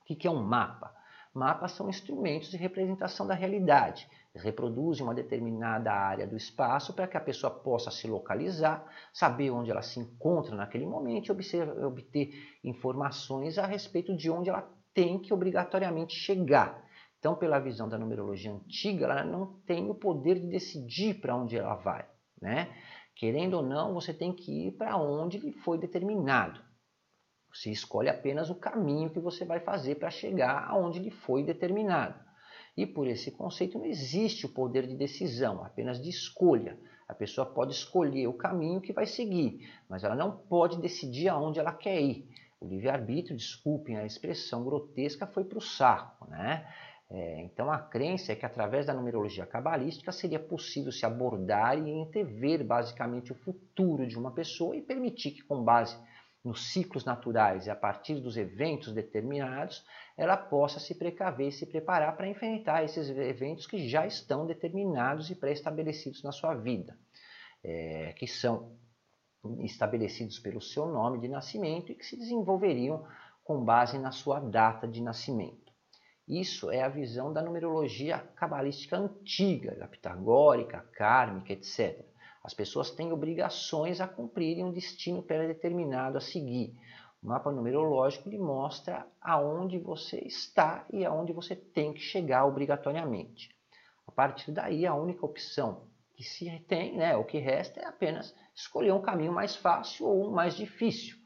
O 0.00 0.04
que 0.06 0.26
é 0.26 0.30
um 0.30 0.42
mapa? 0.42 0.95
Mapas 1.36 1.72
são 1.72 1.90
instrumentos 1.90 2.50
de 2.50 2.56
representação 2.56 3.26
da 3.26 3.34
realidade. 3.34 4.08
reproduzem 4.34 5.04
uma 5.04 5.14
determinada 5.14 5.92
área 5.92 6.26
do 6.26 6.34
espaço 6.34 6.94
para 6.94 7.06
que 7.06 7.16
a 7.16 7.20
pessoa 7.20 7.50
possa 7.50 7.90
se 7.90 8.08
localizar, 8.08 8.90
saber 9.12 9.50
onde 9.50 9.70
ela 9.70 9.82
se 9.82 10.00
encontra 10.00 10.56
naquele 10.56 10.86
momento 10.86 11.28
e 11.28 11.84
obter 11.84 12.32
informações 12.64 13.58
a 13.58 13.66
respeito 13.66 14.16
de 14.16 14.30
onde 14.30 14.48
ela 14.48 14.66
tem 14.94 15.18
que 15.18 15.32
obrigatoriamente 15.34 16.14
chegar. 16.14 16.82
Então, 17.18 17.34
pela 17.34 17.58
visão 17.58 17.86
da 17.86 17.98
numerologia 17.98 18.52
antiga, 18.52 19.04
ela 19.04 19.22
não 19.22 19.60
tem 19.66 19.90
o 19.90 19.94
poder 19.94 20.40
de 20.40 20.46
decidir 20.46 21.20
para 21.20 21.36
onde 21.36 21.54
ela 21.54 21.74
vai. 21.74 22.06
Né? 22.40 22.74
Querendo 23.14 23.58
ou 23.58 23.62
não, 23.62 23.92
você 23.92 24.14
tem 24.14 24.32
que 24.32 24.68
ir 24.68 24.72
para 24.72 24.96
onde 24.96 25.52
foi 25.64 25.76
determinado. 25.76 26.65
Você 27.56 27.70
escolhe 27.70 28.10
apenas 28.10 28.50
o 28.50 28.54
caminho 28.54 29.08
que 29.08 29.18
você 29.18 29.44
vai 29.44 29.60
fazer 29.60 29.94
para 29.94 30.10
chegar 30.10 30.66
aonde 30.68 30.98
lhe 30.98 31.10
foi 31.10 31.42
determinado. 31.42 32.14
E 32.76 32.84
por 32.84 33.06
esse 33.06 33.30
conceito 33.30 33.78
não 33.78 33.86
existe 33.86 34.44
o 34.44 34.50
poder 34.50 34.86
de 34.86 34.94
decisão, 34.94 35.64
apenas 35.64 36.00
de 36.00 36.10
escolha. 36.10 36.78
A 37.08 37.14
pessoa 37.14 37.46
pode 37.46 37.72
escolher 37.72 38.26
o 38.26 38.34
caminho 38.34 38.82
que 38.82 38.92
vai 38.92 39.06
seguir, 39.06 39.66
mas 39.88 40.04
ela 40.04 40.14
não 40.14 40.36
pode 40.36 40.78
decidir 40.78 41.28
aonde 41.28 41.58
ela 41.58 41.72
quer 41.72 41.98
ir. 41.98 42.28
O 42.60 42.66
livre-arbítrio, 42.66 43.36
desculpem 43.36 43.96
a 43.96 44.04
expressão 44.04 44.62
grotesca, 44.62 45.26
foi 45.26 45.44
para 45.44 45.56
o 45.56 45.62
saco. 45.62 46.28
Né? 46.28 46.66
É, 47.08 47.40
então 47.42 47.72
a 47.72 47.78
crença 47.78 48.32
é 48.32 48.36
que 48.36 48.44
através 48.44 48.84
da 48.84 48.92
numerologia 48.92 49.46
cabalística 49.46 50.12
seria 50.12 50.40
possível 50.40 50.92
se 50.92 51.06
abordar 51.06 51.78
e 51.78 51.90
entrever 51.90 52.62
basicamente 52.62 53.32
o 53.32 53.36
futuro 53.36 54.06
de 54.06 54.18
uma 54.18 54.32
pessoa 54.32 54.76
e 54.76 54.82
permitir 54.82 55.30
que 55.30 55.42
com 55.42 55.64
base 55.64 55.96
nos 56.46 56.72
ciclos 56.72 57.04
naturais 57.04 57.66
e 57.66 57.70
a 57.70 57.74
partir 57.74 58.20
dos 58.20 58.36
eventos 58.36 58.92
determinados, 58.92 59.84
ela 60.16 60.36
possa 60.36 60.78
se 60.78 60.94
precaver 60.94 61.48
e 61.48 61.52
se 61.52 61.66
preparar 61.66 62.16
para 62.16 62.28
enfrentar 62.28 62.84
esses 62.84 63.10
eventos 63.10 63.66
que 63.66 63.88
já 63.88 64.06
estão 64.06 64.46
determinados 64.46 65.28
e 65.28 65.34
pré-estabelecidos 65.34 66.22
na 66.22 66.30
sua 66.30 66.54
vida, 66.54 66.96
é, 67.64 68.12
que 68.16 68.28
são 68.28 68.78
estabelecidos 69.58 70.38
pelo 70.38 70.60
seu 70.60 70.86
nome 70.86 71.18
de 71.20 71.26
nascimento 71.26 71.90
e 71.90 71.96
que 71.96 72.06
se 72.06 72.16
desenvolveriam 72.16 73.04
com 73.42 73.64
base 73.64 73.98
na 73.98 74.12
sua 74.12 74.38
data 74.38 74.86
de 74.86 75.02
nascimento. 75.02 75.72
Isso 76.28 76.70
é 76.70 76.82
a 76.82 76.88
visão 76.88 77.32
da 77.32 77.42
numerologia 77.42 78.18
cabalística 78.36 78.96
antiga, 78.96 79.74
da 79.74 79.88
pitagórica, 79.88 80.80
kármica, 80.92 81.52
etc. 81.52 82.04
As 82.46 82.54
pessoas 82.54 82.92
têm 82.92 83.12
obrigações 83.12 84.00
a 84.00 84.06
cumprirem 84.06 84.64
um 84.64 84.70
destino 84.70 85.20
pré-determinado 85.20 86.16
a 86.16 86.20
seguir. 86.20 86.78
O 87.20 87.26
mapa 87.26 87.50
numerológico 87.50 88.28
lhe 88.28 88.38
mostra 88.38 89.04
aonde 89.20 89.80
você 89.80 90.18
está 90.18 90.86
e 90.92 91.04
aonde 91.04 91.32
você 91.32 91.56
tem 91.56 91.92
que 91.92 91.98
chegar 91.98 92.46
obrigatoriamente. 92.46 93.50
A 94.06 94.12
partir 94.12 94.52
daí, 94.52 94.86
a 94.86 94.94
única 94.94 95.26
opção 95.26 95.88
que 96.14 96.22
se 96.22 96.48
tem, 96.68 96.96
né, 96.96 97.16
o 97.16 97.24
que 97.24 97.38
resta 97.38 97.80
é 97.80 97.84
apenas 97.84 98.32
escolher 98.54 98.92
um 98.92 99.02
caminho 99.02 99.32
mais 99.32 99.56
fácil 99.56 100.06
ou 100.06 100.28
um 100.28 100.30
mais 100.30 100.54
difícil. 100.54 101.16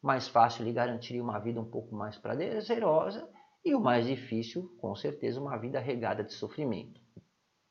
mais 0.00 0.28
fácil 0.28 0.64
lhe 0.64 0.72
garantiria 0.72 1.22
uma 1.22 1.40
vida 1.40 1.60
um 1.60 1.68
pouco 1.68 1.92
mais 1.92 2.16
prazerosa 2.16 3.28
e 3.64 3.74
o 3.74 3.80
mais 3.80 4.06
difícil, 4.06 4.72
com 4.80 4.94
certeza, 4.94 5.40
uma 5.40 5.56
vida 5.56 5.80
regada 5.80 6.22
de 6.22 6.32
sofrimento. 6.34 7.00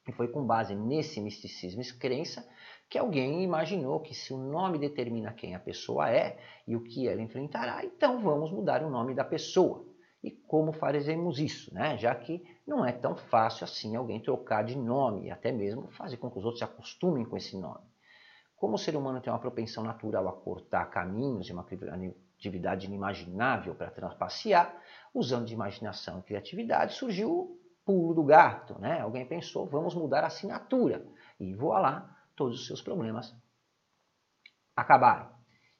E 0.08 0.12
foi 0.12 0.28
com 0.28 0.46
base 0.46 0.76
nesse 0.76 1.22
misticismo 1.22 1.82
e 1.82 1.94
crença 1.98 2.46
que 2.92 2.98
alguém 2.98 3.42
imaginou 3.42 4.02
que 4.02 4.14
se 4.14 4.34
o 4.34 4.38
nome 4.38 4.78
determina 4.78 5.32
quem 5.32 5.56
a 5.56 5.60
pessoa 5.60 6.12
é 6.12 6.38
e 6.68 6.76
o 6.76 6.84
que 6.84 7.08
ela 7.08 7.22
enfrentará, 7.22 7.86
então 7.86 8.20
vamos 8.20 8.52
mudar 8.52 8.84
o 8.84 8.90
nome 8.90 9.16
da 9.16 9.24
pessoa. 9.24 9.86
E 10.22 10.30
como 10.30 10.74
faremos 10.74 11.40
isso, 11.40 11.74
né? 11.74 11.98
já 11.98 12.14
que 12.14 12.44
não 12.68 12.86
é 12.86 12.92
tão 12.92 13.16
fácil 13.16 13.64
assim 13.64 13.96
alguém 13.96 14.20
trocar 14.20 14.66
de 14.66 14.78
nome 14.78 15.28
e 15.28 15.32
até 15.32 15.54
mesmo 15.54 15.90
fazer 15.92 16.18
com 16.18 16.30
que 16.30 16.38
os 16.38 16.44
outros 16.44 16.60
se 16.60 16.66
acostumem 16.66 17.24
com 17.24 17.38
esse 17.38 17.58
nome. 17.58 17.90
Como 18.58 18.76
o 18.76 18.78
ser 18.78 18.98
humano 18.98 19.22
tem 19.22 19.32
uma 19.32 19.40
propensão 19.40 19.86
natural 19.86 20.28
a 20.28 20.34
cortar 20.34 20.86
caminhos 20.88 21.48
e 21.48 21.54
uma 21.54 21.66
atividade 22.38 22.88
inimaginável 22.88 23.74
para 23.74 23.90
trapacear, 23.90 24.76
usando 25.14 25.46
de 25.46 25.54
imaginação 25.54 26.20
e 26.20 26.24
criatividade, 26.24 26.96
surgiu 26.96 27.32
o 27.32 27.60
pulo 27.86 28.14
do 28.14 28.24
gato. 28.24 28.78
Né? 28.80 29.00
Alguém 29.00 29.26
pensou, 29.26 29.66
vamos 29.66 29.96
mudar 29.96 30.26
a 30.26 30.28
assinatura. 30.28 31.04
E 31.40 31.56
voa 31.56 31.80
lá, 31.80 32.21
todos 32.42 32.60
os 32.60 32.66
seus 32.66 32.82
problemas 32.82 33.36
acabaram. 34.76 35.30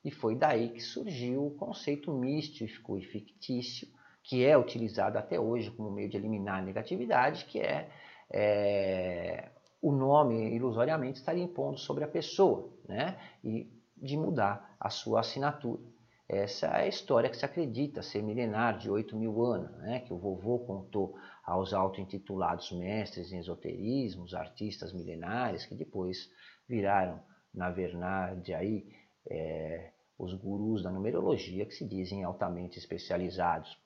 E 0.06 0.12
foi 0.12 0.36
daí 0.36 0.70
que 0.70 0.80
surgiu 0.80 1.48
o 1.48 1.56
conceito 1.56 2.14
místico 2.14 3.00
e 3.00 3.02
fictício, 3.02 3.88
que 4.24 4.46
é 4.46 4.56
utilizado 4.56 5.18
até 5.18 5.40
hoje 5.40 5.72
como 5.72 5.90
meio 5.90 6.08
de 6.08 6.18
eliminar 6.18 6.60
a 6.60 6.62
negatividade, 6.62 7.46
que 7.46 7.60
é, 7.60 7.90
é 8.32 9.52
o 9.82 9.92
nome 9.92 10.56
ilusoriamente 10.56 11.18
estaria 11.18 11.44
impondo 11.44 11.80
sobre 11.80 12.04
a 12.04 12.08
pessoa, 12.08 12.72
né? 12.88 13.18
E 13.44 13.68
de 13.98 14.16
mudar 14.16 14.76
a 14.80 14.92
sua 14.92 15.22
assinatura. 15.22 15.82
essa 16.30 16.68
é 16.68 16.84
a 16.84 16.88
história 16.88 17.30
que 17.30 17.38
se 17.38 17.46
acredita 17.46 18.04
ser 18.04 18.22
milenar 18.22 18.78
de 18.78 18.90
8 18.90 19.16
mil 19.18 19.44
anos, 19.44 19.72
né? 19.80 20.00
que 20.00 20.14
o 20.14 20.18
vovô 20.18 20.60
contou 20.60 21.16
aos 21.44 21.74
auto-intitulados 21.74 22.72
mestres 22.72 23.32
em 23.32 23.40
esoterismo, 23.40 24.26
artistas 24.36 24.94
milenares, 24.94 25.66
que 25.66 25.76
depois 25.76 26.30
viraram, 26.68 27.22
na 27.54 27.70
verdade, 27.70 28.54
aí, 28.54 28.88
é, 29.30 29.92
os 30.18 30.34
gurus 30.34 30.84
da 30.84 30.92
numerologia 30.92 31.66
que 31.66 31.74
se 31.74 31.88
dizem 31.88 32.24
altamente 32.24 32.78
especializados 32.78 33.78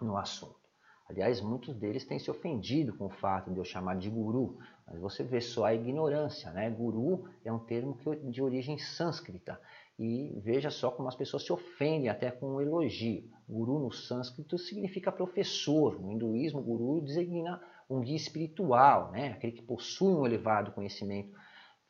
no 0.00 0.16
assunto. 0.16 0.62
Aliás, 1.08 1.42
muitos 1.42 1.74
deles 1.74 2.06
têm 2.06 2.18
se 2.18 2.30
ofendido 2.30 2.96
com 2.96 3.06
o 3.06 3.10
fato 3.10 3.52
de 3.52 3.58
eu 3.58 3.64
chamar 3.64 3.96
de 3.96 4.08
guru, 4.08 4.58
mas 4.86 4.98
você 4.98 5.22
vê 5.22 5.40
só 5.40 5.66
a 5.66 5.74
ignorância, 5.74 6.50
né? 6.52 6.70
Guru 6.70 7.28
é 7.44 7.52
um 7.52 7.58
termo 7.58 7.98
de 8.30 8.42
origem 8.42 8.78
sânscrita 8.78 9.60
e 9.98 10.40
veja 10.42 10.70
só 10.70 10.90
como 10.90 11.08
as 11.08 11.14
pessoas 11.14 11.44
se 11.44 11.52
ofendem 11.52 12.08
até 12.08 12.30
com 12.30 12.54
um 12.54 12.60
elogio. 12.60 13.28
Guru 13.46 13.78
no 13.78 13.92
sânscrito 13.92 14.56
significa 14.56 15.12
professor, 15.12 16.00
no 16.00 16.12
hinduísmo, 16.12 16.62
guru 16.62 17.02
designa 17.02 17.60
um 17.90 18.00
guia 18.00 18.16
espiritual, 18.16 19.10
né? 19.10 19.32
aquele 19.32 19.52
que 19.52 19.62
possui 19.62 20.14
um 20.14 20.24
elevado 20.24 20.72
conhecimento 20.72 21.36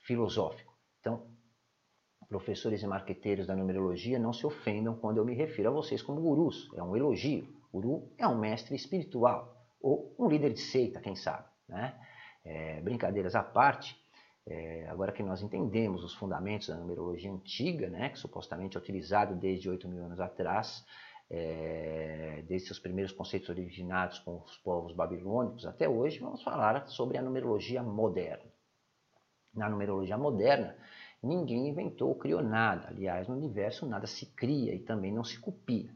filosófico. 0.02 0.72
Então, 1.00 1.26
professores 2.28 2.82
e 2.82 2.86
marqueteiros 2.86 3.46
da 3.46 3.56
numerologia 3.56 4.18
não 4.18 4.32
se 4.32 4.46
ofendam 4.46 4.94
quando 4.94 5.18
eu 5.18 5.24
me 5.24 5.34
refiro 5.34 5.68
a 5.68 5.72
vocês 5.72 6.02
como 6.02 6.20
gurus, 6.20 6.70
é 6.74 6.82
um 6.82 6.96
elogio. 6.96 7.46
Guru 7.72 8.12
é 8.18 8.26
um 8.26 8.38
mestre 8.38 8.74
espiritual 8.74 9.62
ou 9.80 10.14
um 10.18 10.28
líder 10.28 10.52
de 10.52 10.60
seita, 10.60 11.00
quem 11.00 11.16
sabe. 11.16 11.48
Né? 11.68 11.98
É, 12.44 12.80
brincadeiras 12.80 13.34
à 13.34 13.42
parte, 13.42 13.96
é, 14.46 14.86
agora 14.88 15.12
que 15.12 15.22
nós 15.22 15.42
entendemos 15.42 16.04
os 16.04 16.14
fundamentos 16.14 16.68
da 16.68 16.76
numerologia 16.76 17.30
antiga, 17.30 17.88
né, 17.88 18.08
que 18.08 18.18
supostamente 18.18 18.76
é 18.76 18.80
utilizado 18.80 19.34
desde 19.36 19.70
8 19.70 19.88
mil 19.88 20.04
anos 20.04 20.20
atrás, 20.20 20.84
é, 21.30 22.42
desde 22.46 22.66
seus 22.66 22.78
primeiros 22.78 23.12
conceitos 23.12 23.48
originados 23.48 24.18
com 24.18 24.42
os 24.42 24.56
povos 24.58 24.92
babilônicos 24.92 25.64
até 25.64 25.88
hoje, 25.88 26.18
vamos 26.18 26.42
falar 26.42 26.86
sobre 26.88 27.16
a 27.16 27.22
numerologia 27.22 27.82
moderna. 27.82 28.51
Na 29.54 29.68
numerologia 29.68 30.16
moderna, 30.16 30.76
ninguém 31.22 31.68
inventou 31.68 32.08
ou 32.08 32.14
criou 32.14 32.42
nada. 32.42 32.88
Aliás, 32.88 33.28
no 33.28 33.36
universo 33.36 33.86
nada 33.86 34.06
se 34.06 34.26
cria 34.34 34.74
e 34.74 34.80
também 34.80 35.12
não 35.12 35.22
se 35.22 35.38
copia. 35.38 35.90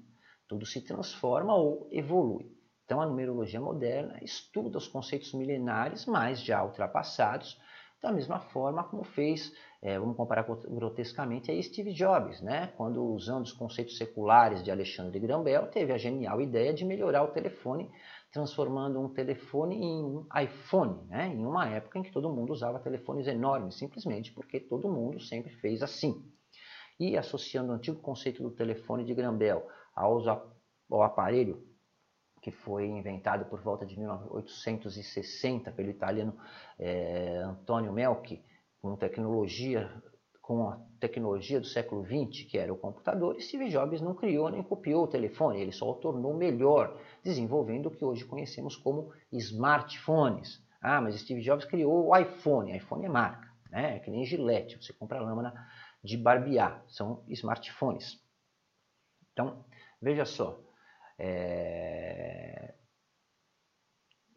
Tudo 0.46 0.66
se 0.66 0.80
transforma 0.82 1.54
ou 1.54 1.88
evolui. 1.90 2.54
Então, 2.84 3.00
a 3.00 3.06
numerologia 3.06 3.60
moderna 3.60 4.18
estuda 4.22 4.78
os 4.78 4.86
conceitos 4.86 5.32
milenares, 5.34 6.06
mas 6.06 6.40
já 6.40 6.62
ultrapassados, 6.62 7.60
da 8.00 8.12
mesma 8.12 8.38
forma 8.38 8.84
como 8.84 9.02
fez, 9.02 9.52
é, 9.82 9.98
vamos 9.98 10.16
comparar 10.16 10.44
grotescamente, 10.44 11.50
a 11.50 11.62
Steve 11.62 11.92
Jobs, 11.92 12.40
né? 12.40 12.68
quando, 12.76 13.04
usando 13.04 13.44
os 13.44 13.52
conceitos 13.52 13.96
seculares 13.96 14.62
de 14.62 14.70
Alexandre 14.70 15.18
Graham 15.18 15.42
Bell, 15.42 15.66
teve 15.66 15.92
a 15.92 15.98
genial 15.98 16.40
ideia 16.40 16.72
de 16.72 16.84
melhorar 16.84 17.24
o 17.24 17.32
telefone, 17.32 17.90
transformando 18.36 19.00
um 19.00 19.08
telefone 19.08 19.76
em 19.76 20.04
um 20.04 20.26
iPhone, 20.38 21.06
né? 21.08 21.28
em 21.28 21.46
uma 21.46 21.66
época 21.70 21.98
em 21.98 22.02
que 22.02 22.12
todo 22.12 22.30
mundo 22.30 22.52
usava 22.52 22.78
telefones 22.78 23.26
enormes, 23.26 23.78
simplesmente 23.78 24.30
porque 24.30 24.60
todo 24.60 24.92
mundo 24.92 25.18
sempre 25.18 25.50
fez 25.54 25.82
assim. 25.82 26.22
E 27.00 27.16
associando 27.16 27.72
o 27.72 27.74
antigo 27.74 27.98
conceito 27.98 28.42
do 28.42 28.50
telefone 28.50 29.06
de 29.06 29.14
Graham 29.14 29.38
Bell 29.38 29.66
ao 29.94 31.02
aparelho 31.02 31.66
que 32.42 32.50
foi 32.50 32.86
inventado 32.86 33.46
por 33.46 33.60
volta 33.62 33.86
de 33.86 33.98
1860 33.98 35.72
pelo 35.72 35.88
italiano 35.88 36.36
é, 36.78 37.38
Antonio 37.38 37.92
Melchi, 37.92 38.44
com 38.80 38.94
tecnologia 38.96 39.90
com 40.46 40.68
a 40.68 40.78
tecnologia 41.00 41.58
do 41.58 41.66
século 41.66 42.04
XX, 42.04 42.48
que 42.48 42.56
era 42.56 42.72
o 42.72 42.78
computador, 42.78 43.36
e 43.36 43.40
Steve 43.40 43.68
Jobs 43.68 44.00
não 44.00 44.14
criou 44.14 44.48
nem 44.48 44.62
copiou 44.62 45.02
o 45.02 45.08
telefone, 45.08 45.60
ele 45.60 45.72
só 45.72 45.90
o 45.90 45.96
tornou 45.96 46.32
melhor, 46.34 46.96
desenvolvendo 47.20 47.86
o 47.86 47.90
que 47.90 48.04
hoje 48.04 48.24
conhecemos 48.24 48.76
como 48.76 49.12
smartphones. 49.32 50.64
Ah, 50.80 51.00
mas 51.00 51.20
Steve 51.20 51.42
Jobs 51.42 51.64
criou 51.64 52.06
o 52.06 52.16
iPhone, 52.16 52.76
iPhone 52.76 53.04
é 53.04 53.08
marca, 53.08 53.52
né? 53.72 53.96
é 53.96 53.98
que 53.98 54.08
nem 54.08 54.24
Gillette, 54.24 54.80
você 54.80 54.92
compra 54.92 55.20
lâmina 55.20 55.52
de 56.00 56.16
barbear, 56.16 56.80
são 56.86 57.24
smartphones. 57.26 58.22
Então, 59.32 59.64
veja 60.00 60.24
só, 60.24 60.60
é... 61.18 62.72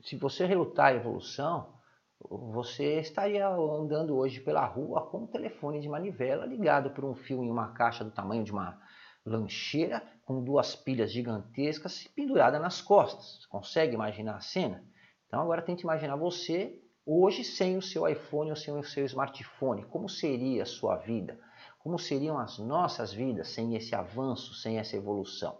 Se 0.01 0.15
você 0.15 0.47
relutar 0.47 0.87
a 0.87 0.95
evolução, 0.95 1.78
você 2.21 2.99
estaria 2.99 3.47
andando 3.47 4.17
hoje 4.17 4.41
pela 4.41 4.65
rua 4.65 5.07
com 5.07 5.19
um 5.19 5.27
telefone 5.27 5.79
de 5.79 5.88
manivela 5.88 6.45
ligado 6.45 6.91
por 6.91 7.05
um 7.05 7.15
fio 7.15 7.43
em 7.43 7.49
uma 7.49 7.71
caixa 7.71 8.03
do 8.03 8.11
tamanho 8.11 8.43
de 8.43 8.51
uma 8.51 8.79
lancheira 9.25 10.03
com 10.25 10.43
duas 10.43 10.75
pilhas 10.75 11.11
gigantescas 11.11 12.07
penduradas 12.07 12.61
nas 12.61 12.81
costas. 12.81 13.45
Consegue 13.45 13.93
imaginar 13.93 14.35
a 14.35 14.41
cena? 14.41 14.83
Então 15.27 15.41
agora 15.41 15.61
tente 15.61 15.83
imaginar 15.83 16.15
você 16.17 16.81
hoje 17.05 17.43
sem 17.43 17.77
o 17.77 17.81
seu 17.81 18.07
iPhone 18.07 18.49
ou 18.49 18.55
sem 18.55 18.73
o 18.73 18.83
seu 18.83 19.05
smartphone. 19.05 19.85
Como 19.85 20.09
seria 20.09 20.63
a 20.63 20.65
sua 20.65 20.97
vida? 20.97 21.39
Como 21.79 21.97
seriam 21.97 22.38
as 22.38 22.59
nossas 22.59 23.13
vidas 23.13 23.49
sem 23.49 23.75
esse 23.75 23.95
avanço, 23.95 24.53
sem 24.55 24.77
essa 24.77 24.97
evolução? 24.97 25.57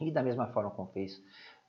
E 0.00 0.10
da 0.10 0.22
mesma 0.22 0.48
forma 0.48 0.70
como 0.70 0.92
fez 0.92 1.22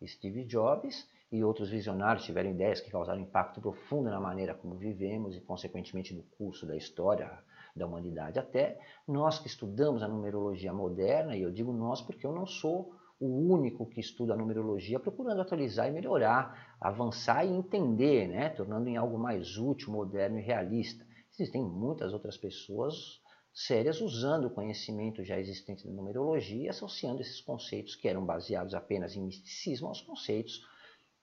Steve 0.05 0.43
Jobs 0.43 1.07
e 1.33 1.43
outros 1.43 1.71
visionários 1.71 2.25
tiveram 2.25 2.51
ideias 2.51 2.79
que 2.79 2.91
causaram 2.91 3.19
impacto 3.19 3.59
profundo 3.59 4.07
na 4.07 4.19
maneira 4.19 4.53
como 4.53 4.75
vivemos 4.75 5.35
e, 5.35 5.41
consequentemente, 5.41 6.13
no 6.13 6.21
curso 6.37 6.63
da 6.67 6.77
história 6.77 7.27
da 7.75 7.87
humanidade. 7.87 8.37
Até 8.37 8.79
nós 9.07 9.39
que 9.39 9.47
estudamos 9.47 10.03
a 10.03 10.07
numerologia 10.07 10.71
moderna, 10.71 11.35
e 11.35 11.41
eu 11.41 11.51
digo 11.51 11.73
nós 11.73 12.03
porque 12.03 12.23
eu 12.23 12.31
não 12.31 12.45
sou 12.45 12.93
o 13.19 13.51
único 13.51 13.83
que 13.87 13.99
estuda 13.99 14.35
a 14.35 14.37
numerologia 14.37 14.99
procurando 14.99 15.41
atualizar 15.41 15.87
e 15.87 15.91
melhorar, 15.91 16.77
avançar 16.79 17.43
e 17.43 17.49
entender, 17.49 18.27
né? 18.27 18.49
tornando 18.49 18.87
em 18.87 18.95
algo 18.95 19.17
mais 19.17 19.57
útil, 19.57 19.91
moderno 19.91 20.37
e 20.37 20.41
realista. 20.43 21.03
Existem 21.31 21.63
muitas 21.63 22.13
outras 22.13 22.37
pessoas 22.37 23.19
sérias 23.51 24.01
usando 24.01 24.45
o 24.45 24.51
conhecimento 24.51 25.23
já 25.23 25.39
existente 25.39 25.83
da 25.83 25.93
numerologia, 25.93 26.69
associando 26.69 27.21
esses 27.21 27.41
conceitos 27.41 27.95
que 27.95 28.07
eram 28.07 28.23
baseados 28.23 28.75
apenas 28.75 29.15
em 29.15 29.23
misticismo 29.23 29.87
aos 29.87 29.99
conceitos 29.99 30.61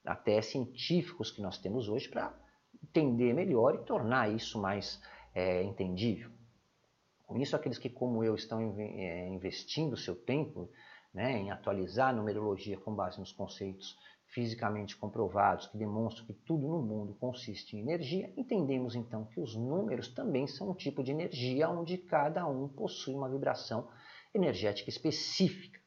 até 0.05 0.41
científicos 0.41 1.31
que 1.31 1.43
nós 1.43 1.59
temos 1.59 1.89
hoje 1.89 2.09
para 2.09 2.35
entender 2.83 3.33
melhor 3.35 3.75
e 3.75 3.85
tornar 3.85 4.31
isso 4.31 4.61
mais 4.61 5.01
é, 5.35 5.63
entendível. 5.63 6.31
Com 7.27 7.39
isso, 7.39 7.55
aqueles 7.55 7.79
que, 7.79 7.89
como 7.89 8.25
eu, 8.25 8.35
estão 8.35 8.61
é, 8.79 9.29
investindo 9.29 9.97
seu 9.97 10.17
tempo 10.17 10.69
né, 11.15 11.39
em 11.39 11.51
atualizar 11.51 12.09
a 12.09 12.13
numerologia 12.13 12.79
com 12.79 12.95
base 12.95 13.19
nos 13.19 13.33
conceitos 13.33 13.97
fisicamente 14.27 14.97
comprovados 14.97 15.67
que 15.67 15.77
demonstram 15.77 16.25
que 16.25 16.33
tudo 16.33 16.69
no 16.69 16.81
mundo 16.81 17.15
consiste 17.15 17.77
em 17.77 17.81
energia, 17.81 18.33
entendemos 18.37 18.95
então 18.95 19.25
que 19.25 19.41
os 19.41 19.57
números 19.57 20.09
também 20.09 20.47
são 20.47 20.71
um 20.71 20.75
tipo 20.75 21.03
de 21.03 21.11
energia 21.11 21.69
onde 21.69 21.99
cada 21.99 22.47
um 22.47 22.69
possui 22.69 23.15
uma 23.15 23.29
vibração 23.29 23.89
energética 24.33 24.89
específica. 24.89 25.80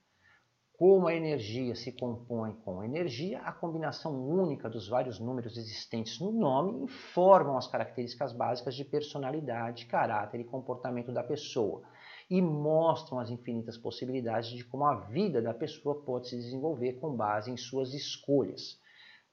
Como 0.75 1.07
a 1.07 1.13
energia 1.13 1.75
se 1.75 1.91
compõe 1.91 2.53
com 2.65 2.83
energia, 2.83 3.39
a 3.41 3.51
combinação 3.51 4.27
única 4.27 4.67
dos 4.67 4.87
vários 4.87 5.19
números 5.19 5.55
existentes 5.55 6.19
no 6.19 6.31
nome 6.31 6.83
informam 6.83 7.55
as 7.55 7.67
características 7.67 8.33
básicas 8.33 8.75
de 8.75 8.83
personalidade, 8.83 9.85
caráter 9.85 10.41
e 10.41 10.43
comportamento 10.43 11.11
da 11.11 11.23
pessoa 11.23 11.83
e 12.27 12.41
mostram 12.41 13.19
as 13.19 13.29
infinitas 13.29 13.77
possibilidades 13.77 14.49
de 14.49 14.65
como 14.65 14.83
a 14.85 14.95
vida 14.95 15.43
da 15.43 15.53
pessoa 15.53 16.03
pode 16.03 16.29
se 16.29 16.37
desenvolver 16.37 16.93
com 16.93 17.15
base 17.15 17.51
em 17.51 17.57
suas 17.57 17.93
escolhas. 17.93 18.81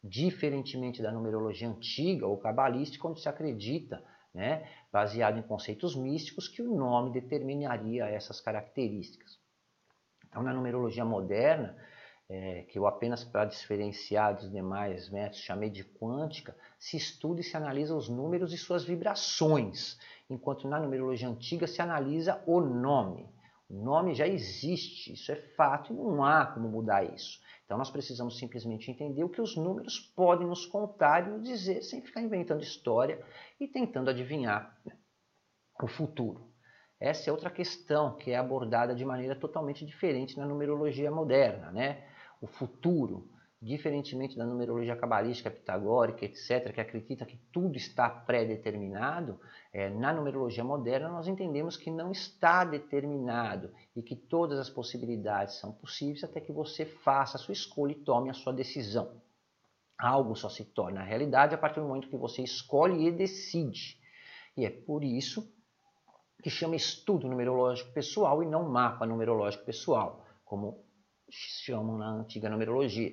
Diferentemente 0.04 1.00
da 1.00 1.10
numerologia 1.10 1.70
antiga 1.70 2.26
ou 2.26 2.36
cabalística, 2.36 3.08
onde 3.08 3.18
se 3.18 3.30
acredita, 3.30 4.04
né, 4.34 4.68
baseado 4.92 5.38
em 5.38 5.42
conceitos 5.42 5.96
místicos, 5.96 6.48
que 6.48 6.60
o 6.60 6.76
nome 6.76 7.10
determinaria 7.10 8.04
essas 8.04 8.42
características. 8.42 9.39
Então, 10.30 10.42
na 10.42 10.54
numerologia 10.54 11.04
moderna, 11.04 11.76
é, 12.28 12.62
que 12.62 12.78
eu 12.78 12.86
apenas 12.86 13.24
para 13.24 13.44
diferenciar 13.44 14.36
dos 14.36 14.48
demais 14.48 15.10
métodos 15.10 15.40
chamei 15.40 15.68
de 15.68 15.82
quântica, 15.82 16.56
se 16.78 16.96
estuda 16.96 17.40
e 17.40 17.44
se 17.44 17.56
analisa 17.56 17.94
os 17.94 18.08
números 18.08 18.52
e 18.52 18.56
suas 18.56 18.84
vibrações 18.84 19.98
enquanto 20.30 20.68
na 20.68 20.78
numerologia 20.78 21.28
antiga 21.28 21.66
se 21.66 21.82
analisa 21.82 22.40
o 22.46 22.60
nome. 22.60 23.28
O 23.68 23.74
nome 23.74 24.14
já 24.14 24.26
existe, 24.26 25.12
isso 25.12 25.30
é 25.32 25.36
fato 25.36 25.92
e 25.92 25.96
não 25.96 26.24
há 26.24 26.46
como 26.46 26.68
mudar 26.68 27.04
isso. 27.04 27.40
Então 27.64 27.76
nós 27.76 27.90
precisamos 27.90 28.38
simplesmente 28.38 28.90
entender 28.90 29.24
o 29.24 29.28
que 29.28 29.40
os 29.40 29.56
números 29.56 29.98
podem 29.98 30.46
nos 30.46 30.66
contar 30.66 31.26
e 31.26 31.30
nos 31.30 31.42
dizer 31.42 31.82
sem 31.82 32.00
ficar 32.00 32.20
inventando 32.20 32.62
história 32.62 33.24
e 33.58 33.66
tentando 33.66 34.10
adivinhar 34.10 34.76
o 35.82 35.88
futuro. 35.88 36.49
Essa 37.00 37.30
é 37.30 37.32
outra 37.32 37.50
questão 37.50 38.14
que 38.16 38.30
é 38.30 38.36
abordada 38.36 38.94
de 38.94 39.04
maneira 39.06 39.34
totalmente 39.34 39.86
diferente 39.86 40.38
na 40.38 40.46
numerologia 40.46 41.10
moderna, 41.10 41.72
né? 41.72 42.04
O 42.40 42.46
futuro. 42.46 43.26
diferentemente 43.62 44.38
da 44.38 44.46
numerologia 44.46 44.96
cabalística, 44.96 45.50
pitagórica, 45.50 46.24
etc., 46.24 46.72
que 46.72 46.80
acredita 46.80 47.26
que 47.26 47.36
tudo 47.52 47.76
está 47.76 48.08
pré-determinado, 48.08 49.38
é, 49.70 49.90
na 49.90 50.14
numerologia 50.14 50.64
moderna 50.64 51.10
nós 51.10 51.28
entendemos 51.28 51.76
que 51.76 51.90
não 51.90 52.10
está 52.10 52.64
determinado 52.64 53.70
e 53.94 54.02
que 54.02 54.16
todas 54.16 54.58
as 54.58 54.70
possibilidades 54.70 55.56
são 55.56 55.72
possíveis 55.72 56.24
até 56.24 56.40
que 56.40 56.52
você 56.52 56.86
faça 56.86 57.36
a 57.36 57.40
sua 57.40 57.52
escolha 57.52 57.92
e 57.92 57.96
tome 57.96 58.30
a 58.30 58.34
sua 58.34 58.52
decisão. 58.52 59.20
Algo 59.98 60.34
só 60.34 60.48
se 60.48 60.64
torna 60.64 61.02
realidade 61.02 61.54
a 61.54 61.58
partir 61.58 61.80
do 61.80 61.86
momento 61.86 62.08
que 62.08 62.16
você 62.16 62.42
escolhe 62.42 63.06
e 63.06 63.12
decide. 63.12 64.00
E 64.56 64.64
é 64.64 64.70
por 64.70 65.04
isso 65.04 65.52
que 66.40 66.50
chama 66.50 66.76
estudo 66.76 67.28
numerológico 67.28 67.92
pessoal 67.92 68.42
e 68.42 68.46
não 68.46 68.68
mapa 68.68 69.06
numerológico 69.06 69.64
pessoal, 69.64 70.24
como 70.44 70.84
chamam 71.30 71.98
na 71.98 72.10
antiga 72.10 72.48
numerologia. 72.48 73.12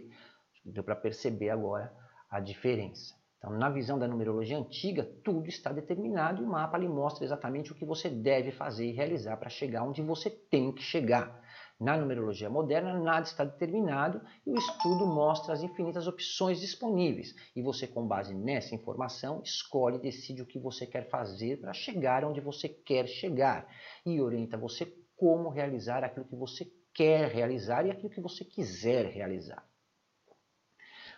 Deu 0.66 0.84
para 0.84 0.96
perceber 0.96 1.50
agora 1.50 1.94
a 2.30 2.40
diferença. 2.40 3.16
Então, 3.38 3.52
na 3.52 3.70
visão 3.70 4.00
da 4.00 4.08
numerologia 4.08 4.58
antiga, 4.58 5.04
tudo 5.24 5.48
está 5.48 5.72
determinado 5.72 6.42
e 6.42 6.46
o 6.46 6.50
mapa 6.50 6.78
lhe 6.78 6.88
mostra 6.88 7.24
exatamente 7.24 7.72
o 7.72 7.76
que 7.76 7.86
você 7.86 8.10
deve 8.10 8.52
fazer 8.52 8.88
e 8.88 8.92
realizar 8.92 9.38
para 9.38 9.50
chegar 9.50 9.84
onde 9.84 10.02
você 10.02 10.30
tem 10.30 10.72
que 10.72 10.82
chegar. 10.82 11.42
Na 11.80 11.96
numerologia 11.96 12.50
moderna, 12.50 13.00
nada 13.00 13.28
está 13.28 13.44
determinado 13.44 14.20
e 14.46 14.52
o 14.52 14.58
estudo 14.58 15.06
mostra 15.06 15.54
as 15.54 15.62
infinitas 15.62 16.08
opções 16.08 16.60
disponíveis. 16.60 17.36
E 17.56 17.62
você, 17.62 17.86
com 17.86 18.08
base 18.08 18.34
nessa 18.34 18.74
informação, 18.74 19.42
escolhe 19.44 19.98
e 19.98 20.02
decide 20.02 20.42
o 20.42 20.46
que 20.46 20.58
você 20.58 20.88
quer 20.88 21.08
fazer 21.08 21.62
para 21.62 21.74
chegar 21.74 22.26
onde 22.26 22.42
você 22.42 22.68
quer 22.68 23.08
chegar 23.08 23.68
e 24.04 24.20
orienta 24.20 24.58
você 24.58 24.92
como 25.16 25.50
realizar 25.50 26.04
aquilo 26.04 26.26
que 26.26 26.36
você 26.36 26.66
quer 26.96 27.30
realizar 27.30 27.86
e 27.86 27.92
aquilo 27.92 28.10
que 28.10 28.22
você 28.22 28.44
quiser 28.44 29.06
realizar. 29.12 29.64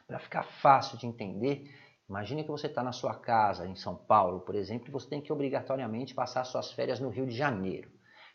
Para 0.05 0.19
ficar 0.19 0.43
fácil 0.43 0.97
de 0.97 1.07
entender, 1.07 1.73
imagine 2.09 2.43
que 2.43 2.51
você 2.51 2.67
está 2.67 2.83
na 2.83 2.91
sua 2.91 3.15
casa 3.15 3.65
em 3.65 3.75
São 3.75 3.95
Paulo, 3.95 4.41
por 4.41 4.55
exemplo, 4.55 4.89
e 4.89 4.91
você 4.91 5.07
tem 5.07 5.21
que 5.21 5.31
obrigatoriamente 5.31 6.13
passar 6.13 6.43
suas 6.43 6.69
férias 6.73 6.99
no 6.99 7.07
Rio 7.07 7.25
de 7.25 7.35
Janeiro. 7.35 7.89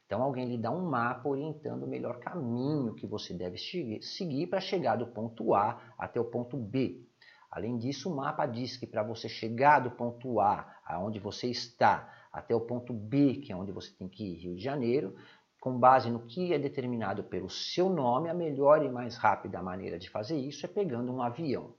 Então 0.07 0.23
alguém 0.23 0.47
lhe 0.47 0.59
dá 0.59 0.71
um 0.71 0.89
mapa 0.89 1.29
orientando 1.29 1.85
o 1.85 1.89
melhor 1.89 2.19
caminho 2.21 2.95
que 2.95 3.07
você 3.07 3.33
deve 3.33 3.57
seguir 4.01 4.47
para 4.47 4.61
chegar 4.61 4.97
do 4.97 5.07
ponto 5.07 5.55
A 5.55 5.81
até 5.99 6.21
o 6.21 6.25
ponto 6.25 6.57
B. 6.57 7.03
Além 7.51 7.79
disso, 7.79 8.13
o 8.13 8.17
mapa 8.17 8.47
diz 8.47 8.77
que 8.77 8.87
para 8.87 9.03
você 9.03 9.29
chegar 9.29 9.79
do 9.79 9.91
ponto 9.91 10.41
A, 10.41 10.69
aonde 10.85 11.21
você 11.21 11.49
está, 11.49 12.13
até 12.33 12.55
o 12.55 12.61
ponto 12.61 12.93
B, 12.93 13.37
que 13.37 13.53
é 13.53 13.57
onde 13.57 13.71
você 13.71 13.93
tem 13.97 14.09
que 14.09 14.25
ir, 14.25 14.39
Rio 14.39 14.57
de 14.57 14.63
Janeiro, 14.63 15.15
com 15.61 15.79
base 15.79 16.11
no 16.11 16.27
que 16.27 16.53
é 16.53 16.59
determinado 16.59 17.23
pelo 17.25 17.49
seu 17.49 17.89
nome, 17.89 18.29
a 18.29 18.35
melhor 18.35 18.85
e 18.85 18.91
mais 18.91 19.17
rápida 19.17 19.63
maneira 19.63 19.99
de 19.99 20.11
fazer 20.11 20.37
isso 20.37 20.67
é 20.67 20.69
pegando 20.69 21.11
um 21.11 21.23
avião. 21.23 21.73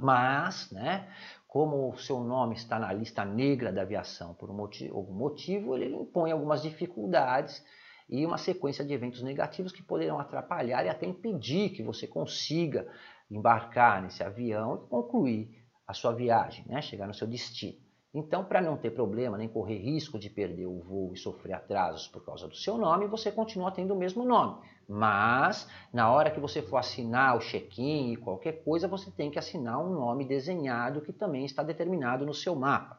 Mas, 0.00 0.70
né, 0.70 1.12
como 1.56 1.88
o 1.88 1.96
seu 1.96 2.20
nome 2.20 2.54
está 2.54 2.78
na 2.78 2.92
lista 2.92 3.24
negra 3.24 3.72
da 3.72 3.80
aviação 3.80 4.34
por 4.34 4.50
um 4.50 4.52
motivo, 4.52 4.94
algum 4.94 5.14
motivo, 5.14 5.74
ele 5.74 5.86
impõe 5.86 6.30
algumas 6.30 6.60
dificuldades 6.60 7.64
e 8.10 8.26
uma 8.26 8.36
sequência 8.36 8.84
de 8.84 8.92
eventos 8.92 9.22
negativos 9.22 9.72
que 9.72 9.82
poderão 9.82 10.20
atrapalhar 10.20 10.84
e 10.84 10.90
até 10.90 11.06
impedir 11.06 11.70
que 11.70 11.82
você 11.82 12.06
consiga 12.06 12.86
embarcar 13.30 14.02
nesse 14.02 14.22
avião 14.22 14.84
e 14.84 14.88
concluir 14.90 15.66
a 15.86 15.94
sua 15.94 16.12
viagem, 16.12 16.62
né? 16.68 16.82
chegar 16.82 17.06
no 17.06 17.14
seu 17.14 17.26
destino. 17.26 17.85
Então, 18.18 18.42
para 18.42 18.62
não 18.62 18.78
ter 18.78 18.92
problema, 18.92 19.36
nem 19.36 19.46
correr 19.46 19.76
risco 19.76 20.18
de 20.18 20.30
perder 20.30 20.64
o 20.64 20.80
voo 20.80 21.12
e 21.12 21.18
sofrer 21.18 21.52
atrasos 21.52 22.08
por 22.08 22.24
causa 22.24 22.48
do 22.48 22.56
seu 22.56 22.78
nome, 22.78 23.06
você 23.06 23.30
continua 23.30 23.70
tendo 23.70 23.92
o 23.92 23.98
mesmo 23.98 24.24
nome. 24.24 24.66
Mas, 24.88 25.68
na 25.92 26.10
hora 26.10 26.30
que 26.30 26.40
você 26.40 26.62
for 26.62 26.78
assinar 26.78 27.36
o 27.36 27.40
check-in 27.40 28.14
e 28.14 28.16
qualquer 28.16 28.64
coisa, 28.64 28.88
você 28.88 29.10
tem 29.10 29.30
que 29.30 29.38
assinar 29.38 29.78
um 29.84 29.90
nome 29.90 30.24
desenhado 30.24 31.02
que 31.02 31.12
também 31.12 31.44
está 31.44 31.62
determinado 31.62 32.24
no 32.24 32.32
seu 32.32 32.56
mapa. 32.56 32.98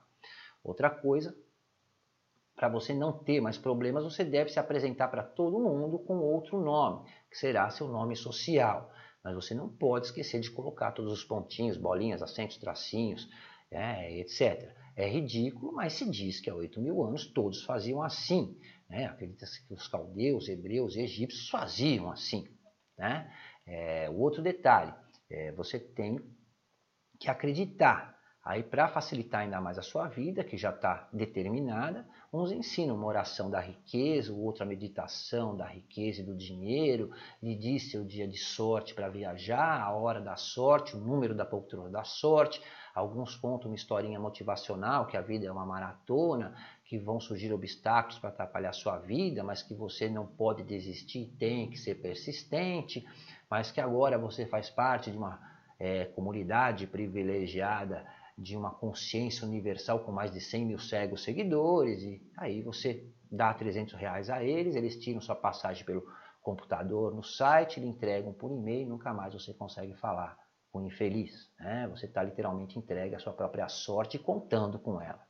Outra 0.64 0.88
coisa, 0.88 1.36
para 2.56 2.70
você 2.70 2.94
não 2.94 3.12
ter 3.12 3.42
mais 3.42 3.58
problemas, 3.58 4.04
você 4.04 4.24
deve 4.24 4.52
se 4.52 4.60
apresentar 4.60 5.08
para 5.08 5.24
todo 5.24 5.58
mundo 5.58 5.98
com 5.98 6.20
outro 6.20 6.62
nome, 6.62 7.10
que 7.32 7.40
será 7.40 7.72
seu 7.72 7.88
nome 7.88 8.16
social. 8.16 8.92
Mas 9.24 9.34
você 9.34 9.56
não 9.56 9.68
pode 9.68 10.06
esquecer 10.06 10.40
de 10.42 10.52
colocar 10.52 10.92
todos 10.92 11.12
os 11.12 11.24
pontinhos, 11.24 11.76
bolinhas, 11.76 12.22
acentos, 12.22 12.58
tracinhos, 12.58 13.28
é, 13.72 14.20
etc. 14.20 14.78
É 14.98 15.08
ridículo, 15.08 15.72
mas 15.72 15.94
se 15.94 16.10
diz 16.10 16.40
que 16.40 16.50
há 16.50 16.56
8 16.56 16.82
mil 16.82 17.04
anos 17.04 17.28
todos 17.28 17.64
faziam 17.64 18.02
assim. 18.02 18.60
Né? 18.90 19.06
Acredita-se 19.06 19.64
que 19.68 19.72
os 19.72 19.88
caldeus, 19.88 20.50
hebreus 20.50 20.96
e 20.96 21.02
egípcios 21.02 21.50
faziam 21.52 22.10
assim. 22.10 22.48
Né? 22.98 23.32
É, 23.68 24.10
o 24.10 24.18
outro 24.18 24.42
detalhe, 24.42 24.92
é, 25.30 25.52
você 25.52 25.80
tem 25.80 26.20
que 27.20 27.30
acreditar. 27.30 28.18
Aí, 28.44 28.64
para 28.64 28.88
facilitar 28.88 29.42
ainda 29.42 29.60
mais 29.60 29.78
a 29.78 29.82
sua 29.82 30.08
vida, 30.08 30.44
que 30.44 30.58
já 30.58 30.70
está 30.70 31.10
determinada, 31.14 32.08
uns 32.32 32.52
ensinam 32.52 32.96
uma 32.96 33.06
oração 33.06 33.52
da 33.52 33.60
riqueza, 33.60 34.32
o 34.32 34.42
outro 34.42 34.64
a 34.64 34.66
meditação 34.66 35.56
da 35.56 35.68
riqueza 35.68 36.22
e 36.22 36.26
do 36.26 36.34
dinheiro, 36.34 37.12
lhe 37.44 37.56
diz 37.56 37.92
seu 37.92 38.06
dia 38.06 38.26
de 38.26 38.38
sorte 38.38 38.96
para 38.96 39.10
viajar, 39.10 39.82
a 39.82 39.92
hora 39.92 40.22
da 40.22 40.38
sorte, 40.38 40.96
o 40.96 41.00
número 41.00 41.36
da 41.36 41.46
poltrona 41.46 41.90
da 41.90 42.06
sorte, 42.06 42.62
Alguns 42.98 43.36
contam 43.36 43.70
uma 43.70 43.76
historinha 43.76 44.20
motivacional, 44.20 45.06
que 45.06 45.16
a 45.16 45.22
vida 45.22 45.46
é 45.46 45.52
uma 45.52 45.64
maratona, 45.64 46.56
que 46.84 46.98
vão 46.98 47.20
surgir 47.20 47.54
obstáculos 47.54 48.18
para 48.18 48.32
atrapalhar 48.32 48.72
a 48.72 48.74
sua 48.74 48.98
vida, 48.98 49.44
mas 49.44 49.62
que 49.62 49.76
você 49.76 50.10
não 50.10 50.26
pode 50.26 50.64
desistir, 50.64 51.32
tem 51.38 51.70
que 51.70 51.78
ser 51.78 52.02
persistente, 52.02 53.06
mas 53.48 53.70
que 53.70 53.80
agora 53.80 54.18
você 54.18 54.48
faz 54.48 54.72
parte 54.72 55.12
de 55.12 55.18
uma 55.18 55.40
é, 55.78 56.06
comunidade 56.06 56.88
privilegiada, 56.88 58.04
de 58.36 58.58
uma 58.58 58.72
consciência 58.72 59.48
universal 59.48 60.00
com 60.00 60.12
mais 60.12 60.32
de 60.32 60.42
100 60.42 60.66
mil 60.66 60.80
cegos 60.80 61.24
seguidores, 61.24 62.02
e 62.02 62.20
aí 62.36 62.64
você 62.64 63.06
dá 63.32 63.54
300 63.54 63.94
reais 63.94 64.28
a 64.28 64.44
eles, 64.44 64.76
eles 64.76 65.00
tiram 65.00 65.22
sua 65.22 65.36
passagem 65.36 65.86
pelo 65.86 66.04
computador 66.42 67.14
no 67.14 67.22
site, 67.22 67.80
lhe 67.80 67.86
entregam 67.86 68.34
por 68.34 68.52
e-mail, 68.52 68.90
nunca 68.90 69.14
mais 69.14 69.36
você 69.36 69.54
consegue 69.54 69.94
falar 69.94 70.47
o 70.78 70.86
infeliz. 70.86 71.52
Né? 71.60 71.88
Você 71.90 72.06
está 72.06 72.24
literalmente 72.24 72.78
entregue 72.78 73.16
à 73.16 73.20
sua 73.20 73.34
própria 73.34 73.68
sorte 73.68 74.18
contando 74.18 74.80
com 74.80 75.02
ela. 75.02 75.26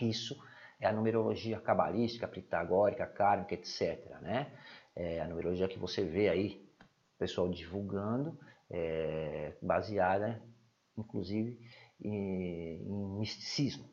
Isso 0.00 0.36
é 0.80 0.86
a 0.86 0.92
numerologia 0.92 1.60
cabalística, 1.60 2.28
pitagórica, 2.28 3.06
kármica, 3.06 3.54
etc. 3.54 4.20
Né? 4.20 4.52
É 4.94 5.20
a 5.20 5.28
numerologia 5.28 5.68
que 5.68 5.78
você 5.78 6.04
vê 6.04 6.28
aí 6.28 6.64
o 7.14 7.18
pessoal 7.18 7.48
divulgando, 7.48 8.38
é, 8.70 9.56
baseada 9.60 10.42
inclusive 10.98 11.58
em, 12.00 12.82
em 12.82 13.18
misticismo. 13.18 13.88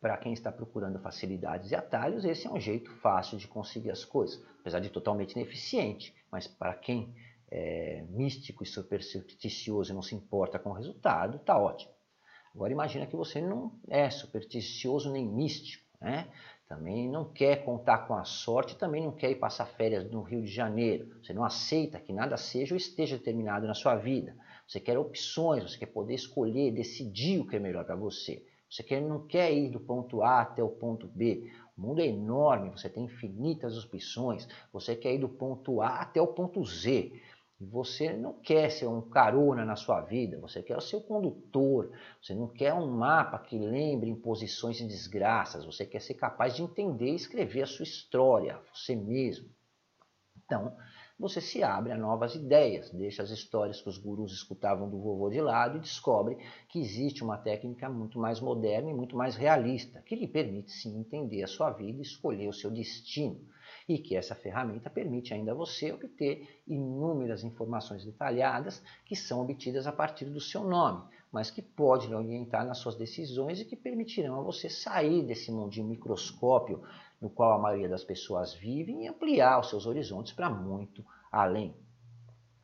Para 0.00 0.16
quem 0.18 0.32
está 0.32 0.52
procurando 0.52 1.00
facilidades 1.00 1.70
e 1.70 1.74
atalhos, 1.74 2.24
esse 2.24 2.46
é 2.46 2.50
um 2.50 2.60
jeito 2.60 2.90
fácil 2.96 3.38
de 3.38 3.48
conseguir 3.48 3.90
as 3.90 4.04
coisas, 4.04 4.40
apesar 4.60 4.78
de 4.78 4.90
totalmente 4.90 5.32
ineficiente. 5.32 6.14
Mas 6.30 6.46
para 6.46 6.74
quem 6.74 7.14
é, 7.50 8.04
místico 8.08 8.62
e 8.62 8.66
supersticioso 8.66 9.92
e 9.92 9.94
não 9.94 10.02
se 10.02 10.14
importa 10.14 10.58
com 10.58 10.70
o 10.70 10.74
resultado, 10.74 11.38
tá 11.38 11.58
ótimo. 11.58 11.92
Agora 12.54 12.72
imagina 12.72 13.06
que 13.06 13.16
você 13.16 13.40
não 13.40 13.78
é 13.88 14.08
supersticioso 14.08 15.12
nem 15.12 15.28
místico, 15.28 15.84
né? 16.00 16.28
Também 16.68 17.08
não 17.08 17.24
quer 17.32 17.64
contar 17.64 18.08
com 18.08 18.14
a 18.14 18.24
sorte, 18.24 18.76
também 18.76 19.04
não 19.04 19.12
quer 19.12 19.30
ir 19.30 19.36
passar 19.36 19.66
férias 19.66 20.10
no 20.10 20.22
Rio 20.22 20.42
de 20.42 20.50
Janeiro. 20.50 21.16
Você 21.22 21.32
não 21.32 21.44
aceita 21.44 22.00
que 22.00 22.12
nada 22.12 22.36
seja 22.36 22.74
ou 22.74 22.76
esteja 22.76 23.16
determinado 23.16 23.66
na 23.68 23.74
sua 23.74 23.94
vida. 23.94 24.36
Você 24.66 24.80
quer 24.80 24.98
opções, 24.98 25.62
você 25.62 25.78
quer 25.78 25.86
poder 25.86 26.14
escolher, 26.14 26.72
decidir 26.72 27.38
o 27.38 27.46
que 27.46 27.54
é 27.54 27.60
melhor 27.60 27.84
para 27.84 27.94
você. 27.94 28.44
Você 28.68 28.82
quer, 28.82 29.00
não 29.00 29.26
quer 29.28 29.52
ir 29.52 29.70
do 29.70 29.78
ponto 29.78 30.22
A 30.22 30.40
até 30.40 30.60
o 30.60 30.68
ponto 30.68 31.06
B. 31.06 31.52
O 31.76 31.80
mundo 31.80 32.00
é 32.00 32.06
enorme, 32.06 32.70
você 32.70 32.88
tem 32.88 33.04
infinitas 33.04 33.78
opções. 33.84 34.48
Você 34.72 34.96
quer 34.96 35.14
ir 35.14 35.18
do 35.18 35.28
ponto 35.28 35.80
A 35.80 36.00
até 36.00 36.20
o 36.20 36.26
ponto 36.26 36.64
Z. 36.64 37.12
Você 37.58 38.12
não 38.12 38.34
quer 38.34 38.70
ser 38.70 38.86
um 38.86 39.00
carona 39.00 39.64
na 39.64 39.76
sua 39.76 40.02
vida, 40.02 40.38
você 40.38 40.62
quer 40.62 40.76
o 40.76 40.80
seu 40.80 41.00
condutor, 41.00 41.90
você 42.20 42.34
não 42.34 42.46
quer 42.48 42.74
um 42.74 42.86
mapa 42.86 43.38
que 43.38 43.58
lembre 43.58 44.10
imposições 44.10 44.78
e 44.78 44.86
desgraças, 44.86 45.64
você 45.64 45.86
quer 45.86 46.00
ser 46.00 46.14
capaz 46.14 46.54
de 46.54 46.62
entender 46.62 47.12
e 47.12 47.16
escrever 47.16 47.62
a 47.62 47.66
sua 47.66 47.84
história, 47.84 48.60
você 48.74 48.94
mesmo. 48.94 49.48
Então, 50.44 50.76
você 51.18 51.40
se 51.40 51.62
abre 51.62 51.92
a 51.92 51.96
novas 51.96 52.34
ideias, 52.34 52.90
deixa 52.90 53.22
as 53.22 53.30
histórias 53.30 53.80
que 53.80 53.88
os 53.88 53.96
gurus 53.96 54.32
escutavam 54.32 54.90
do 54.90 55.00
vovô 55.00 55.30
de 55.30 55.40
lado 55.40 55.78
e 55.78 55.80
descobre 55.80 56.36
que 56.68 56.78
existe 56.78 57.24
uma 57.24 57.38
técnica 57.38 57.88
muito 57.88 58.18
mais 58.18 58.38
moderna 58.38 58.90
e 58.90 58.94
muito 58.94 59.16
mais 59.16 59.34
realista, 59.34 60.02
que 60.02 60.14
lhe 60.14 60.28
permite 60.28 60.70
sim 60.70 60.98
entender 60.98 61.42
a 61.42 61.46
sua 61.46 61.70
vida 61.70 62.00
e 62.00 62.02
escolher 62.02 62.48
o 62.48 62.52
seu 62.52 62.70
destino 62.70 63.40
e 63.88 63.98
que 63.98 64.16
essa 64.16 64.34
ferramenta 64.34 64.90
permite 64.90 65.32
ainda 65.32 65.54
você 65.54 65.92
obter 65.92 66.60
inúmeras 66.66 67.44
informações 67.44 68.04
detalhadas 68.04 68.82
que 69.04 69.14
são 69.14 69.40
obtidas 69.42 69.86
a 69.86 69.92
partir 69.92 70.24
do 70.24 70.40
seu 70.40 70.64
nome, 70.64 71.04
mas 71.30 71.50
que 71.50 71.62
pode 71.62 72.08
lhe 72.08 72.14
orientar 72.14 72.66
nas 72.66 72.78
suas 72.78 72.96
decisões 72.96 73.60
e 73.60 73.64
que 73.64 73.76
permitirão 73.76 74.40
a 74.40 74.42
você 74.42 74.68
sair 74.68 75.22
desse 75.22 75.52
mundinho 75.52 75.86
microscópio 75.86 76.82
no 77.20 77.30
qual 77.30 77.52
a 77.52 77.58
maioria 77.58 77.88
das 77.88 78.04
pessoas 78.04 78.52
vivem 78.54 79.04
e 79.04 79.08
ampliar 79.08 79.60
os 79.60 79.70
seus 79.70 79.86
horizontes 79.86 80.32
para 80.32 80.50
muito 80.50 81.04
além. 81.30 81.74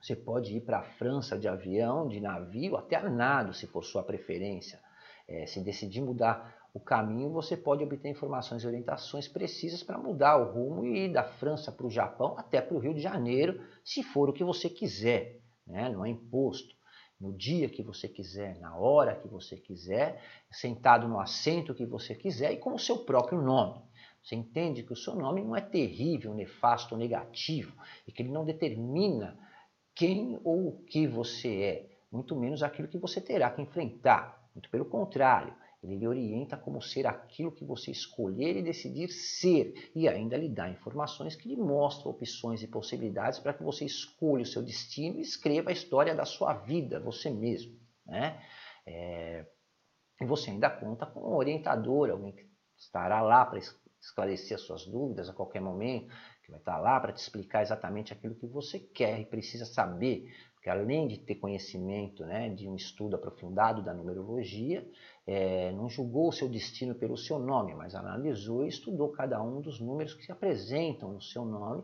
Você 0.00 0.16
pode 0.16 0.56
ir 0.56 0.62
para 0.62 0.80
a 0.80 0.82
França 0.82 1.38
de 1.38 1.46
avião, 1.46 2.08
de 2.08 2.20
navio, 2.20 2.76
até 2.76 2.96
a 2.96 3.08
nado, 3.08 3.54
se 3.54 3.68
for 3.68 3.84
sua 3.84 4.02
preferência. 4.02 4.80
É, 5.28 5.46
se 5.46 5.60
decidir 5.60 6.00
mudar 6.00 6.61
o 6.74 6.80
caminho, 6.80 7.30
você 7.30 7.56
pode 7.56 7.84
obter 7.84 8.08
informações 8.08 8.62
e 8.62 8.66
orientações 8.66 9.28
precisas 9.28 9.82
para 9.82 9.98
mudar 9.98 10.38
o 10.38 10.52
rumo 10.52 10.86
e 10.86 11.04
ir 11.04 11.12
da 11.12 11.22
França 11.22 11.70
para 11.70 11.86
o 11.86 11.90
Japão 11.90 12.34
até 12.38 12.62
para 12.62 12.74
o 12.74 12.78
Rio 12.78 12.94
de 12.94 13.00
Janeiro, 13.00 13.62
se 13.84 14.02
for 14.02 14.30
o 14.30 14.32
que 14.32 14.42
você 14.42 14.70
quiser. 14.70 15.40
Né? 15.66 15.90
Não 15.90 16.04
é 16.04 16.08
imposto. 16.08 16.74
No 17.20 17.32
dia 17.32 17.68
que 17.68 17.82
você 17.82 18.08
quiser, 18.08 18.58
na 18.58 18.76
hora 18.76 19.14
que 19.14 19.28
você 19.28 19.56
quiser, 19.56 20.20
sentado 20.50 21.06
no 21.06 21.20
assento 21.20 21.74
que 21.74 21.86
você 21.86 22.14
quiser 22.14 22.52
e 22.52 22.56
com 22.56 22.74
o 22.74 22.78
seu 22.78 22.98
próprio 22.98 23.40
nome. 23.40 23.80
Você 24.22 24.34
entende 24.34 24.82
que 24.82 24.92
o 24.92 24.96
seu 24.96 25.14
nome 25.14 25.42
não 25.42 25.54
é 25.54 25.60
terrível, 25.60 26.32
nefasto, 26.34 26.96
negativo 26.96 27.76
e 28.08 28.12
que 28.12 28.22
ele 28.22 28.32
não 28.32 28.44
determina 28.44 29.38
quem 29.94 30.40
ou 30.42 30.68
o 30.68 30.82
que 30.84 31.06
você 31.06 31.62
é, 31.62 31.90
muito 32.10 32.34
menos 32.34 32.62
aquilo 32.62 32.88
que 32.88 32.98
você 32.98 33.20
terá 33.20 33.50
que 33.50 33.60
enfrentar. 33.60 34.42
Muito 34.54 34.68
pelo 34.68 34.84
contrário, 34.84 35.54
ele 35.82 35.96
lhe 35.96 36.06
orienta 36.06 36.56
como 36.56 36.80
ser 36.80 37.06
aquilo 37.06 37.50
que 37.50 37.64
você 37.64 37.90
escolher 37.90 38.56
e 38.56 38.62
decidir 38.62 39.08
ser, 39.08 39.90
e 39.94 40.06
ainda 40.08 40.36
lhe 40.36 40.48
dá 40.48 40.68
informações 40.68 41.34
que 41.34 41.48
lhe 41.48 41.56
mostram 41.56 42.12
opções 42.12 42.62
e 42.62 42.68
possibilidades 42.68 43.40
para 43.40 43.52
que 43.52 43.64
você 43.64 43.84
escolha 43.84 44.44
o 44.44 44.46
seu 44.46 44.62
destino 44.62 45.18
e 45.18 45.22
escreva 45.22 45.70
a 45.70 45.72
história 45.72 46.14
da 46.14 46.24
sua 46.24 46.54
vida, 46.54 47.00
você 47.00 47.30
mesmo. 47.30 47.76
Né? 48.06 48.40
É... 48.86 49.46
E 50.20 50.24
você 50.24 50.50
ainda 50.50 50.70
conta 50.70 51.04
com 51.04 51.20
um 51.20 51.34
orientador, 51.34 52.10
alguém 52.10 52.32
que 52.32 52.46
estará 52.78 53.20
lá 53.20 53.44
para 53.44 53.58
esclarecer 54.00 54.56
as 54.56 54.62
suas 54.62 54.86
dúvidas 54.86 55.28
a 55.28 55.32
qualquer 55.32 55.60
momento, 55.60 56.14
que 56.44 56.50
vai 56.50 56.60
estar 56.60 56.78
lá 56.78 57.00
para 57.00 57.12
te 57.12 57.18
explicar 57.18 57.62
exatamente 57.62 58.12
aquilo 58.12 58.36
que 58.36 58.46
você 58.46 58.78
quer 58.78 59.18
e 59.20 59.26
precisa 59.26 59.64
saber 59.64 60.32
porque 60.62 60.70
além 60.70 61.08
de 61.08 61.18
ter 61.18 61.34
conhecimento 61.34 62.24
né, 62.24 62.48
de 62.48 62.68
um 62.68 62.76
estudo 62.76 63.16
aprofundado 63.16 63.82
da 63.82 63.92
numerologia, 63.92 64.88
é, 65.26 65.72
não 65.72 65.88
julgou 65.88 66.28
o 66.28 66.32
seu 66.32 66.48
destino 66.48 66.94
pelo 66.94 67.16
seu 67.16 67.36
nome, 67.40 67.74
mas 67.74 67.96
analisou 67.96 68.64
e 68.64 68.68
estudou 68.68 69.10
cada 69.10 69.42
um 69.42 69.60
dos 69.60 69.80
números 69.80 70.14
que 70.14 70.24
se 70.24 70.30
apresentam 70.30 71.14
no 71.14 71.20
seu 71.20 71.44
nome 71.44 71.82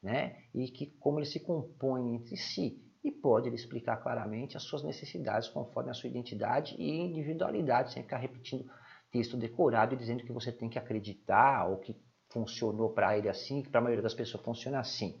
né, 0.00 0.36
e 0.54 0.68
que, 0.68 0.86
como 1.00 1.18
eles 1.18 1.32
se 1.32 1.40
compõem 1.40 2.14
entre 2.14 2.36
si. 2.36 2.80
E 3.02 3.10
pode 3.10 3.48
ele 3.48 3.56
explicar 3.56 3.96
claramente 3.96 4.56
as 4.56 4.62
suas 4.62 4.84
necessidades 4.84 5.48
conforme 5.48 5.90
a 5.90 5.94
sua 5.94 6.08
identidade 6.08 6.76
e 6.78 7.00
individualidade, 7.00 7.92
sem 7.92 8.04
ficar 8.04 8.18
repetindo 8.18 8.70
texto 9.10 9.36
decorado 9.36 9.94
e 9.94 9.98
dizendo 9.98 10.22
que 10.22 10.32
você 10.32 10.52
tem 10.52 10.68
que 10.68 10.78
acreditar 10.78 11.68
ou 11.68 11.78
que 11.78 12.00
funcionou 12.28 12.90
para 12.90 13.18
ele 13.18 13.28
assim, 13.28 13.62
que 13.62 13.68
para 13.68 13.80
a 13.80 13.82
maioria 13.82 14.02
das 14.02 14.14
pessoas 14.14 14.44
funciona 14.44 14.78
assim. 14.78 15.20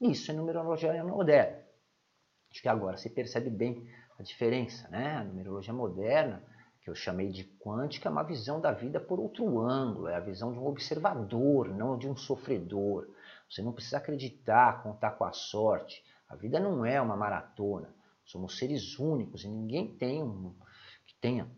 Isso 0.00 0.30
é 0.30 0.34
numerologia 0.34 1.04
moderna. 1.04 1.68
Acho 2.50 2.62
que 2.62 2.68
agora 2.68 2.96
se 2.96 3.08
percebe 3.08 3.48
bem 3.48 3.88
a 4.18 4.22
diferença, 4.22 4.88
né? 4.88 5.16
A 5.16 5.24
numerologia 5.24 5.72
moderna, 5.72 6.42
que 6.82 6.90
eu 6.90 6.94
chamei 6.94 7.30
de 7.30 7.44
quântica, 7.44 8.08
é 8.08 8.12
uma 8.12 8.22
visão 8.22 8.60
da 8.60 8.72
vida 8.72 8.98
por 8.98 9.20
outro 9.20 9.60
ângulo, 9.60 10.08
é 10.08 10.16
a 10.16 10.20
visão 10.20 10.52
de 10.52 10.58
um 10.58 10.66
observador, 10.66 11.68
não 11.68 11.96
de 11.96 12.08
um 12.08 12.16
sofredor. 12.16 13.08
Você 13.48 13.62
não 13.62 13.72
precisa 13.72 13.98
acreditar, 13.98 14.82
contar 14.82 15.12
com 15.12 15.24
a 15.24 15.32
sorte. 15.32 16.02
A 16.28 16.36
vida 16.36 16.58
não 16.58 16.84
é 16.84 17.00
uma 17.00 17.16
maratona. 17.16 17.94
Somos 18.24 18.58
seres 18.58 18.98
únicos 18.98 19.44
e 19.44 19.48
ninguém 19.48 19.96
tem 19.96 20.22
um, 20.22 20.54
que 21.06 21.14
tenha 21.20 21.50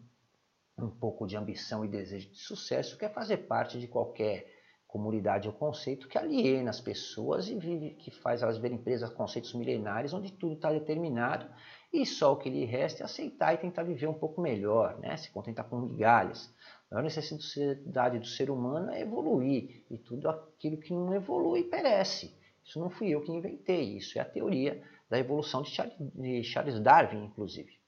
um 0.79 0.89
pouco 0.89 1.27
de 1.27 1.37
ambição 1.37 1.85
e 1.85 1.89
desejo 1.89 2.31
de 2.31 2.39
sucesso 2.39 2.97
quer 2.97 3.13
fazer 3.13 3.39
parte 3.39 3.79
de 3.79 3.87
qualquer 3.87 4.47
Comunidade 4.93 5.49
é 5.49 5.51
o 5.51 5.55
conceito 5.55 6.07
que 6.07 6.19
aliena 6.19 6.69
as 6.69 6.79
pessoas 6.79 7.49
e 7.49 7.59
vive, 7.59 7.95
que 7.95 8.11
faz 8.11 8.43
elas 8.43 8.59
verem 8.59 8.77
presas 8.77 9.11
a 9.11 9.15
conceitos 9.15 9.55
milenares 9.55 10.13
onde 10.13 10.31
tudo 10.31 10.53
está 10.53 10.71
determinado 10.71 11.47
e 11.91 12.05
só 12.05 12.35
o 12.35 12.37
que 12.37 12.51
lhe 12.51 12.67
resta 12.67 13.03
é 13.03 13.07
aceitar 13.07 13.55
e 13.55 13.57
tentar 13.57 13.85
viver 13.85 14.07
um 14.07 14.13
pouco 14.13 14.43
melhor, 14.43 14.99
né? 14.99 15.17
se 15.17 15.31
contentar 15.31 15.67
com 15.67 15.81
migalhas. 15.81 16.55
A 16.91 16.97
maior 16.97 17.05
necessidade 17.05 18.19
do 18.19 18.27
ser 18.27 18.51
humano 18.51 18.91
é 18.91 19.01
evoluir 19.01 19.83
e 19.91 19.97
tudo 19.97 20.29
aquilo 20.29 20.77
que 20.77 20.93
não 20.93 21.15
evolui 21.15 21.65
perece. 21.65 22.39
Isso 22.63 22.79
não 22.79 22.91
fui 22.91 23.09
eu 23.09 23.23
que 23.23 23.33
inventei, 23.33 23.97
isso 23.97 24.19
é 24.19 24.21
a 24.21 24.27
teoria 24.27 24.83
da 25.09 25.19
evolução 25.19 25.63
de 25.63 26.45
Charles 26.45 26.79
Darwin, 26.81 27.25
inclusive. 27.25 27.82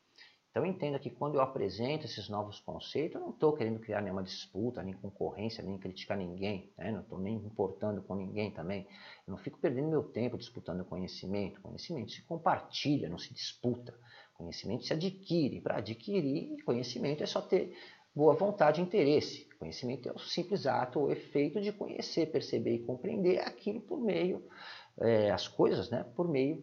Então 0.55 0.64
entenda 0.64 1.01
que 1.01 1.11
quando 1.11 1.35
eu 1.35 1.40
apresento 1.40 2.07
esses 2.07 2.29
novos 2.29 2.61
conceitos, 2.61 3.17
eu 3.17 3.23
não 3.23 3.31
estou 3.31 3.55
querendo 3.55 3.81
criar 3.81 4.01
nenhuma 4.01 4.23
disputa, 4.23 4.85
nem 4.85 4.95
concorrência, 4.95 5.64
nem 5.64 5.77
criticar 5.77 6.17
ninguém, 6.17 6.73
né? 6.79 6.93
não 6.93 7.01
estou 7.01 7.19
nem 7.19 7.35
importando 7.35 8.01
com 8.03 8.14
ninguém 8.14 8.53
também. 8.53 8.87
Eu 9.27 9.33
não 9.33 9.37
fico 9.37 9.59
perdendo 9.59 9.88
meu 9.88 10.05
tempo 10.05 10.38
disputando 10.38 10.85
conhecimento. 10.85 11.61
Conhecimento 11.61 12.12
se 12.12 12.23
compartilha, 12.23 13.09
não 13.09 13.19
se 13.19 13.35
disputa. 13.35 13.99
Conhecimento 14.35 14.85
se 14.85 14.93
adquire. 14.93 15.61
Para 15.61 15.79
adquirir 15.79 16.62
conhecimento 16.62 17.25
é 17.25 17.27
só 17.27 17.43
ter 17.43 17.77
boa 18.14 18.35
vontade 18.35 18.81
e 18.81 18.85
interesse. 18.85 19.49
Conhecimento 19.59 20.09
é 20.09 20.12
o 20.12 20.21
simples 20.21 20.69
ato 20.69 21.01
ou 21.01 21.11
efeito 21.11 21.61
de 21.61 21.73
conhecer, 21.73 22.31
perceber 22.31 22.77
e 22.77 22.85
compreender 22.85 23.40
aquilo 23.40 23.81
por 23.81 23.99
meio, 23.99 24.47
é, 25.01 25.33
as 25.33 25.49
coisas, 25.49 25.90
né? 25.90 26.07
por 26.14 26.29
meio 26.29 26.62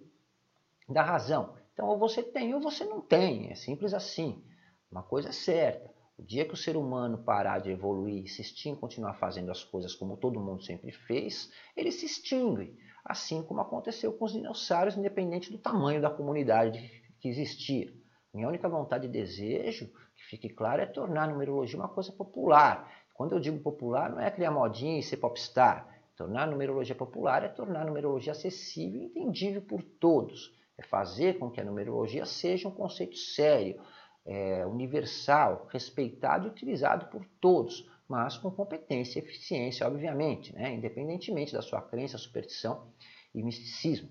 da 0.88 1.04
razão. 1.04 1.60
Então, 1.82 1.90
ou 1.90 1.98
você 1.98 2.22
tem 2.22 2.54
ou 2.54 2.62
você 2.62 2.86
não 2.86 3.02
tem. 3.02 3.50
É 3.50 3.56
simples 3.56 3.92
assim. 3.92 4.46
Uma 4.92 5.02
coisa 5.02 5.30
é 5.30 5.32
certa. 5.32 5.92
O 6.16 6.22
dia 6.22 6.46
que 6.46 6.54
o 6.54 6.58
ser 6.58 6.78
humano 6.78 7.24
parar 7.24 7.58
de 7.58 7.72
evoluir, 7.72 8.22
insistir 8.22 8.70
em 8.70 8.76
continuar 8.76 9.16
fazendo 9.16 9.50
as 9.50 9.64
coisas 9.64 9.96
como 9.96 10.16
todo 10.16 10.40
mundo 10.40 10.62
sempre 10.62 10.92
fez, 10.92 11.52
ele 11.76 11.92
se 11.92 12.06
extingue. 12.06 12.78
Assim 13.04 13.42
como 13.42 13.62
aconteceu 13.62 14.14
com 14.14 14.26
os 14.26 14.32
dinossauros, 14.32 14.96
independente 14.96 15.52
do 15.52 15.58
tamanho 15.58 16.00
da 16.00 16.12
comunidade 16.12 16.80
que 17.20 17.28
existia. 17.28 17.92
Minha 18.32 18.48
única 18.48 18.70
vontade 18.70 19.08
e 19.08 19.10
desejo, 19.10 19.88
que 20.16 20.24
fique 20.30 20.50
claro, 20.50 20.84
é 20.84 20.86
tornar 20.86 21.24
a 21.24 21.28
numerologia 21.32 21.80
uma 21.80 21.90
coisa 21.90 22.12
popular. 22.12 22.94
Quando 23.16 23.34
eu 23.34 23.40
digo 23.40 23.58
popular, 23.60 24.12
não 24.12 24.20
é 24.20 24.30
criar 24.30 24.52
modinha 24.52 25.00
e 25.00 25.04
ser 25.04 25.18
popstar. 25.18 26.00
Tornar 26.16 26.44
a 26.44 26.52
numerologia 26.52 26.94
popular 26.94 27.44
é 27.44 27.48
tornar 27.48 27.82
a 27.82 27.86
numerologia 27.86 28.34
acessível 28.34 29.02
e 29.02 29.06
entendível 29.06 29.64
por 29.64 29.82
todos 29.82 30.61
é 30.82 30.88
fazer 30.88 31.38
com 31.38 31.50
que 31.50 31.62
a 31.62 31.64
numerologia 31.64 32.26
seja 32.26 32.68
um 32.68 32.72
conceito 32.72 33.16
sério, 33.16 33.80
é, 34.26 34.66
universal, 34.66 35.68
respeitado 35.72 36.48
e 36.48 36.52
utilizado 36.52 37.06
por 37.08 37.26
todos, 37.40 37.90
mas 38.08 38.38
com 38.38 38.52
competência 38.52 39.20
e 39.20 39.24
eficiência, 39.24 39.88
obviamente, 39.88 40.54
né? 40.54 40.74
independentemente 40.74 41.54
da 41.54 41.62
sua 41.62 41.82
crença, 41.82 42.18
superstição 42.18 42.92
e 43.34 43.42
misticismo. 43.42 44.10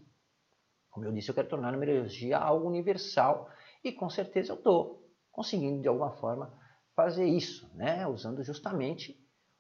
Como 0.90 1.06
eu 1.06 1.12
disse, 1.12 1.28
eu 1.28 1.34
quero 1.34 1.48
tornar 1.48 1.68
a 1.68 1.72
numerologia 1.72 2.38
algo 2.38 2.66
universal 2.66 3.48
e 3.84 3.92
com 3.92 4.08
certeza 4.08 4.52
eu 4.52 4.56
estou 4.56 5.08
conseguindo 5.30 5.82
de 5.82 5.88
alguma 5.88 6.12
forma 6.12 6.52
fazer 6.96 7.26
isso, 7.26 7.70
né? 7.76 8.06
usando 8.06 8.42
justamente 8.42 9.16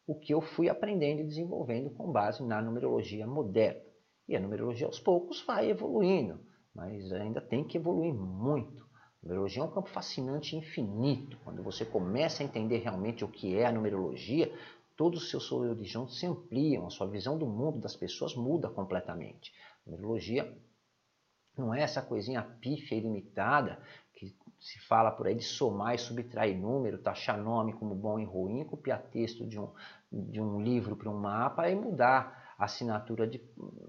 o 0.06 0.18
que 0.18 0.34
eu 0.34 0.40
fui 0.40 0.68
aprendendo 0.68 1.20
e 1.20 1.26
desenvolvendo 1.26 1.90
com 1.90 2.10
base 2.10 2.42
na 2.42 2.60
numerologia 2.60 3.26
moderna. 3.26 3.80
E 4.28 4.34
a 4.34 4.40
numerologia 4.40 4.86
aos 4.86 4.98
poucos 4.98 5.42
vai 5.44 5.70
evoluindo 5.70 6.49
mas 6.74 7.12
ainda 7.12 7.40
tem 7.40 7.64
que 7.64 7.76
evoluir 7.76 8.14
muito. 8.14 8.82
A 8.82 9.22
numerologia 9.22 9.62
é 9.62 9.66
um 9.66 9.70
campo 9.70 9.88
fascinante 9.88 10.56
infinito. 10.56 11.38
Quando 11.44 11.62
você 11.62 11.84
começa 11.84 12.42
a 12.42 12.46
entender 12.46 12.78
realmente 12.78 13.24
o 13.24 13.28
que 13.28 13.56
é 13.56 13.66
a 13.66 13.72
numerologia, 13.72 14.52
todos 14.96 15.22
os 15.22 15.30
seus 15.30 15.50
horizontes 15.52 16.18
se 16.18 16.26
ampliam, 16.26 16.86
a 16.86 16.90
sua 16.90 17.06
visão 17.06 17.36
do 17.36 17.46
mundo 17.46 17.78
das 17.78 17.96
pessoas 17.96 18.34
muda 18.34 18.68
completamente. 18.68 19.52
A 19.86 19.90
numerologia 19.90 20.56
não 21.56 21.74
é 21.74 21.82
essa 21.82 22.00
coisinha 22.00 22.42
pífia 22.42 22.96
e 22.96 23.00
limitada 23.00 23.82
que 24.14 24.34
se 24.58 24.78
fala 24.80 25.10
por 25.10 25.26
aí 25.26 25.34
de 25.34 25.44
somar 25.44 25.94
e 25.94 25.98
subtrair 25.98 26.58
número, 26.58 26.98
taxar 26.98 27.38
nome 27.38 27.72
como 27.72 27.94
bom 27.94 28.18
e 28.18 28.24
ruim, 28.24 28.64
copiar 28.64 29.02
texto 29.10 29.46
de 29.46 29.58
um, 29.58 29.70
de 30.12 30.40
um 30.40 30.60
livro 30.60 30.96
para 30.96 31.10
um 31.10 31.18
mapa 31.18 31.68
e 31.68 31.74
mudar 31.74 32.54
a 32.58 32.64
assinatura 32.64 33.26
de, 33.26 33.42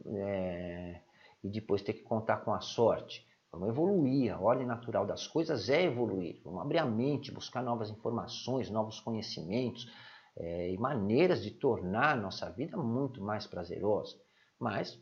é, 0.08 1.02
e 1.44 1.50
depois 1.50 1.82
ter 1.82 1.94
que 1.94 2.04
contar 2.04 2.38
com 2.38 2.54
a 2.54 2.62
sorte. 2.62 3.26
Vamos 3.52 3.70
evoluir, 3.70 4.34
a 4.34 4.40
ordem 4.40 4.66
natural 4.66 5.06
das 5.06 5.28
coisas 5.28 5.70
é 5.70 5.84
evoluir. 5.84 6.42
Vamos 6.44 6.62
abrir 6.62 6.78
a 6.78 6.86
mente, 6.86 7.34
buscar 7.34 7.62
novas 7.62 7.90
informações, 7.90 8.70
novos 8.70 9.00
conhecimentos 9.02 9.92
é, 10.38 10.72
e 10.72 10.78
maneiras 10.78 11.44
de 11.44 11.52
tornar 11.52 12.14
a 12.14 12.22
nossa 12.22 12.50
vida 12.50 12.78
muito 12.78 13.22
mais 13.22 13.46
prazerosa. 13.46 14.16
Mas, 14.58 14.98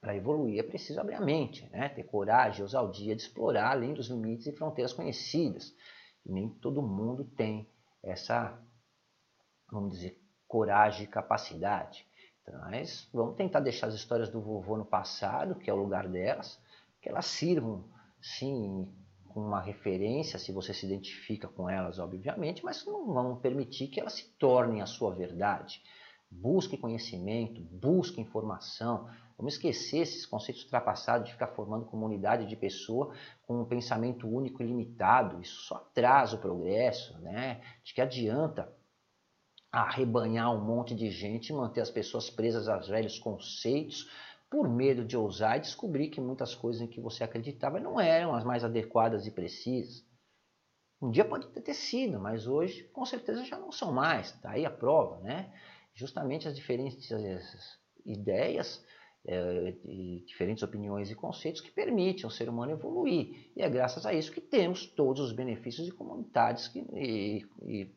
para 0.00 0.14
evoluir, 0.14 0.60
é 0.60 0.62
preciso 0.62 1.00
abrir 1.00 1.14
a 1.14 1.20
mente, 1.20 1.68
né? 1.70 1.88
ter 1.88 2.04
coragem, 2.04 2.62
ousadia 2.62 3.16
de 3.16 3.22
explorar 3.22 3.72
além 3.72 3.94
dos 3.94 4.08
limites 4.08 4.46
e 4.46 4.52
fronteiras 4.52 4.92
conhecidas. 4.92 5.74
E 6.24 6.32
nem 6.32 6.48
todo 6.48 6.80
mundo 6.80 7.24
tem 7.24 7.68
essa, 8.02 8.62
vamos 9.70 9.96
dizer, 9.96 10.22
coragem 10.46 11.04
e 11.04 11.08
capacidade. 11.08 12.06
Mas 12.52 13.08
vamos 13.12 13.36
tentar 13.36 13.60
deixar 13.60 13.86
as 13.88 13.94
histórias 13.94 14.28
do 14.28 14.40
vovô 14.40 14.76
no 14.76 14.84
passado, 14.84 15.54
que 15.54 15.70
é 15.70 15.72
o 15.72 15.76
lugar 15.76 16.08
delas, 16.08 16.60
que 17.00 17.08
elas 17.08 17.26
sirvam, 17.26 17.84
sim, 18.20 18.88
com 19.28 19.40
uma 19.40 19.60
referência, 19.60 20.38
se 20.38 20.52
você 20.52 20.74
se 20.74 20.86
identifica 20.86 21.46
com 21.48 21.68
elas, 21.68 21.98
obviamente, 21.98 22.64
mas 22.64 22.84
não 22.84 23.12
vamos 23.12 23.40
permitir 23.40 23.88
que 23.88 24.00
elas 24.00 24.14
se 24.14 24.28
tornem 24.38 24.82
a 24.82 24.86
sua 24.86 25.14
verdade. 25.14 25.82
Busque 26.30 26.76
conhecimento, 26.76 27.60
busque 27.60 28.20
informação. 28.20 29.08
Vamos 29.36 29.54
esquecer 29.54 30.00
esses 30.00 30.26
conceitos 30.26 30.64
ultrapassados 30.64 31.26
de 31.26 31.32
ficar 31.32 31.48
formando 31.48 31.86
comunidade 31.86 32.46
de 32.46 32.56
pessoa 32.56 33.14
com 33.46 33.62
um 33.62 33.64
pensamento 33.64 34.28
único 34.28 34.62
e 34.62 34.66
limitado. 34.66 35.40
Isso 35.40 35.62
só 35.62 35.76
atrasa 35.76 36.36
o 36.36 36.40
progresso, 36.40 37.18
né? 37.20 37.60
De 37.82 37.94
que 37.94 38.00
adianta 38.00 38.72
arrebanhar 39.72 40.52
um 40.54 40.64
monte 40.64 40.94
de 40.94 41.10
gente 41.10 41.52
manter 41.52 41.80
as 41.80 41.90
pessoas 41.90 42.28
presas 42.28 42.68
aos 42.68 42.88
velhos 42.88 43.18
conceitos 43.18 44.10
por 44.50 44.68
medo 44.68 45.04
de 45.04 45.16
ousar 45.16 45.58
e 45.58 45.60
descobrir 45.60 46.08
que 46.08 46.20
muitas 46.20 46.54
coisas 46.54 46.82
em 46.82 46.88
que 46.88 47.00
você 47.00 47.22
acreditava 47.22 47.78
não 47.78 48.00
eram 48.00 48.34
as 48.34 48.44
mais 48.44 48.64
adequadas 48.64 49.26
e 49.26 49.30
precisas. 49.30 50.04
Um 51.00 51.10
dia 51.10 51.24
pode 51.24 51.48
ter 51.48 51.74
sido, 51.74 52.18
mas 52.18 52.46
hoje 52.46 52.84
com 52.92 53.06
certeza 53.06 53.44
já 53.44 53.58
não 53.58 53.70
são 53.70 53.92
mais. 53.92 54.34
Está 54.34 54.50
aí 54.50 54.66
a 54.66 54.70
prova, 54.70 55.20
né? 55.20 55.52
justamente 55.94 56.48
as 56.48 56.56
diferentes 56.56 57.10
ideias 58.04 58.84
é, 59.26 59.72
diferentes 60.26 60.62
opiniões 60.62 61.10
e 61.10 61.14
conceitos 61.14 61.60
que 61.60 61.70
permitem 61.70 62.24
ao 62.24 62.30
ser 62.30 62.48
humano 62.48 62.72
evoluir. 62.72 63.52
E 63.54 63.62
é 63.62 63.68
graças 63.68 64.06
a 64.06 64.14
isso 64.14 64.32
que 64.32 64.40
temos 64.40 64.86
todos 64.86 65.20
os 65.20 65.32
benefícios 65.32 65.86
e 65.86 65.92
comunidades 65.92 66.68
que, 66.68 66.80
e, 66.94 67.46
e 67.62 67.94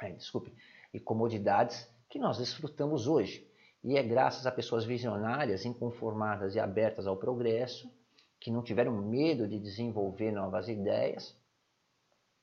é, 0.00 0.12
desculpe, 0.12 0.52
e 0.92 1.00
comodidades 1.00 1.88
que 2.08 2.18
nós 2.18 2.38
desfrutamos 2.38 3.06
hoje. 3.06 3.48
E 3.82 3.96
é 3.96 4.02
graças 4.02 4.46
a 4.46 4.52
pessoas 4.52 4.84
visionárias, 4.84 5.64
inconformadas 5.64 6.54
e 6.54 6.60
abertas 6.60 7.06
ao 7.06 7.16
progresso, 7.16 7.90
que 8.38 8.50
não 8.50 8.62
tiveram 8.62 8.92
medo 8.92 9.46
de 9.46 9.58
desenvolver 9.58 10.32
novas 10.32 10.68
ideias, 10.68 11.36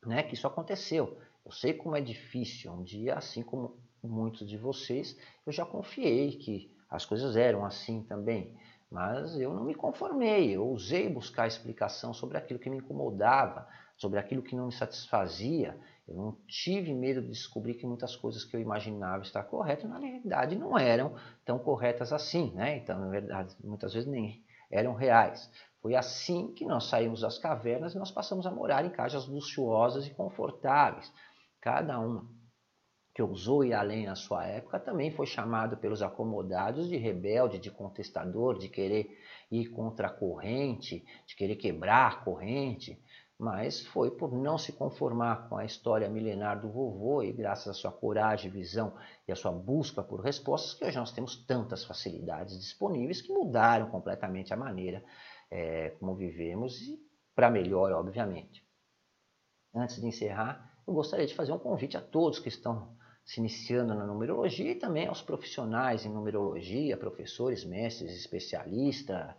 né, 0.05 0.23
que 0.23 0.35
isso 0.35 0.47
aconteceu. 0.47 1.17
Eu 1.45 1.51
sei 1.51 1.73
como 1.73 1.95
é 1.95 2.01
difícil 2.01 2.71
um 2.71 2.83
dia, 2.83 3.15
assim 3.15 3.41
como 3.41 3.77
muitos 4.03 4.47
de 4.47 4.57
vocês, 4.57 5.17
eu 5.45 5.51
já 5.51 5.65
confiei 5.65 6.37
que 6.37 6.75
as 6.89 7.05
coisas 7.05 7.35
eram 7.35 7.65
assim 7.65 8.03
também. 8.03 8.57
Mas 8.89 9.37
eu 9.37 9.53
não 9.53 9.65
me 9.65 9.75
conformei, 9.75 10.55
eu 10.55 10.65
ousei 10.65 11.09
buscar 11.09 11.45
explicação 11.45 12.13
sobre 12.13 12.37
aquilo 12.37 12.59
que 12.59 12.69
me 12.69 12.77
incomodava, 12.77 13.67
sobre 13.97 14.17
aquilo 14.17 14.41
que 14.41 14.55
não 14.55 14.67
me 14.67 14.71
satisfazia. 14.71 15.77
Eu 16.07 16.15
não 16.15 16.37
tive 16.47 16.93
medo 16.93 17.21
de 17.21 17.27
descobrir 17.27 17.73
que 17.73 17.85
muitas 17.85 18.15
coisas 18.15 18.45
que 18.45 18.55
eu 18.55 18.61
imaginava 18.61 19.23
estar 19.23 19.43
corretas, 19.43 19.89
na 19.89 19.99
realidade, 19.99 20.55
não 20.55 20.77
eram 20.77 21.15
tão 21.43 21.59
corretas 21.59 22.13
assim, 22.13 22.51
né? 22.53 22.77
Então, 22.77 22.97
na 22.99 23.09
verdade, 23.09 23.55
muitas 23.61 23.93
vezes 23.93 24.09
nem 24.09 24.41
eram 24.71 24.93
reais. 24.93 25.51
Foi 25.81 25.95
assim 25.95 26.53
que 26.53 26.65
nós 26.65 26.85
saímos 26.85 27.21
das 27.21 27.37
cavernas 27.37 27.93
e 27.93 27.99
nós 27.99 28.11
passamos 28.11 28.47
a 28.47 28.51
morar 28.51 28.85
em 28.85 28.89
casas 28.89 29.27
luxuosas 29.27 30.07
e 30.07 30.13
confortáveis. 30.13 31.11
Cada 31.59 31.99
um 31.99 32.25
que 33.13 33.21
ousou 33.21 33.65
ir 33.65 33.73
além 33.73 34.05
na 34.05 34.15
sua 34.15 34.45
época, 34.45 34.79
também 34.79 35.09
foi 35.09 35.25
chamado 35.25 35.75
pelos 35.77 36.03
acomodados 36.03 36.87
de 36.87 36.97
rebelde, 36.97 37.57
de 37.57 37.71
contestador, 37.71 38.59
de 38.59 38.69
querer 38.69 39.09
ir 39.51 39.69
contra 39.69 40.05
a 40.05 40.11
corrente, 40.11 41.03
de 41.25 41.35
querer 41.35 41.55
quebrar 41.55 42.11
a 42.11 42.15
corrente, 42.17 43.01
mas 43.39 43.85
foi 43.85 44.09
por 44.09 44.31
não 44.31 44.57
se 44.57 44.73
conformar 44.73 45.47
com 45.47 45.57
a 45.57 45.65
história 45.65 46.09
milenar 46.09 46.59
do 46.59 46.69
vovô 46.69 47.21
e 47.21 47.31
graças 47.31 47.67
à 47.67 47.73
sua 47.73 47.91
coragem, 47.91 48.49
visão 48.49 48.95
e 49.27 49.31
à 49.31 49.35
sua 49.35 49.51
busca 49.51 50.01
por 50.01 50.21
respostas 50.21 50.73
que 50.73 50.83
hoje 50.83 50.97
nós 50.97 51.11
temos 51.11 51.35
tantas 51.45 51.85
facilidades 51.85 52.59
disponíveis 52.59 53.21
que 53.21 53.31
mudaram 53.31 53.91
completamente 53.91 54.53
a 54.53 54.57
maneira 54.57 55.03
é, 55.51 55.91
como 55.99 56.15
vivemos 56.15 56.81
e 56.81 56.99
para 57.35 57.51
melhor, 57.51 57.91
obviamente. 57.91 58.65
Antes 59.73 60.01
de 60.01 60.07
encerrar, 60.07 60.81
eu 60.87 60.93
gostaria 60.93 61.27
de 61.27 61.35
fazer 61.35 61.51
um 61.51 61.59
convite 61.59 61.95
a 61.95 62.01
todos 62.01 62.39
que 62.39 62.49
estão 62.49 62.97
se 63.23 63.39
iniciando 63.39 63.93
na 63.93 64.05
numerologia 64.05 64.71
e 64.71 64.75
também 64.75 65.05
aos 65.05 65.21
profissionais 65.21 66.05
em 66.05 66.09
numerologia, 66.09 66.97
professores, 66.97 67.63
mestres, 67.63 68.13
especialistas 68.13 69.35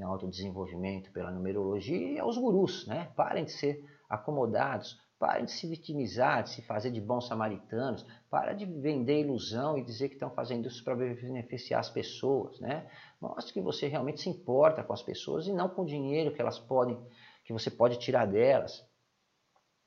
em 0.00 0.04
autodesenvolvimento 0.04 1.12
pela 1.12 1.30
numerologia 1.30 2.12
e 2.12 2.18
aos 2.18 2.38
gurus, 2.38 2.86
né? 2.86 3.12
Parem 3.14 3.44
de 3.44 3.52
ser 3.52 3.84
acomodados, 4.08 4.98
parem 5.18 5.44
de 5.44 5.52
se 5.52 5.68
vitimizar, 5.68 6.42
de 6.42 6.50
se 6.50 6.62
fazer 6.62 6.90
de 6.90 7.00
bons 7.00 7.26
samaritanos, 7.26 8.06
para 8.30 8.54
de 8.54 8.64
vender 8.64 9.20
ilusão 9.20 9.76
e 9.76 9.84
dizer 9.84 10.08
que 10.08 10.14
estão 10.14 10.30
fazendo 10.30 10.66
isso 10.66 10.82
para 10.82 10.96
beneficiar 10.96 11.80
as 11.80 11.90
pessoas, 11.90 12.58
né? 12.60 12.90
Mostre 13.20 13.52
que 13.52 13.60
você 13.60 13.86
realmente 13.86 14.22
se 14.22 14.30
importa 14.30 14.82
com 14.82 14.92
as 14.92 15.02
pessoas 15.02 15.46
e 15.46 15.52
não 15.52 15.68
com 15.68 15.82
o 15.82 15.86
dinheiro 15.86 16.32
que 16.32 16.40
elas 16.40 16.58
podem, 16.58 16.98
que 17.44 17.52
você 17.52 17.70
pode 17.70 17.98
tirar 17.98 18.26
delas. 18.26 18.82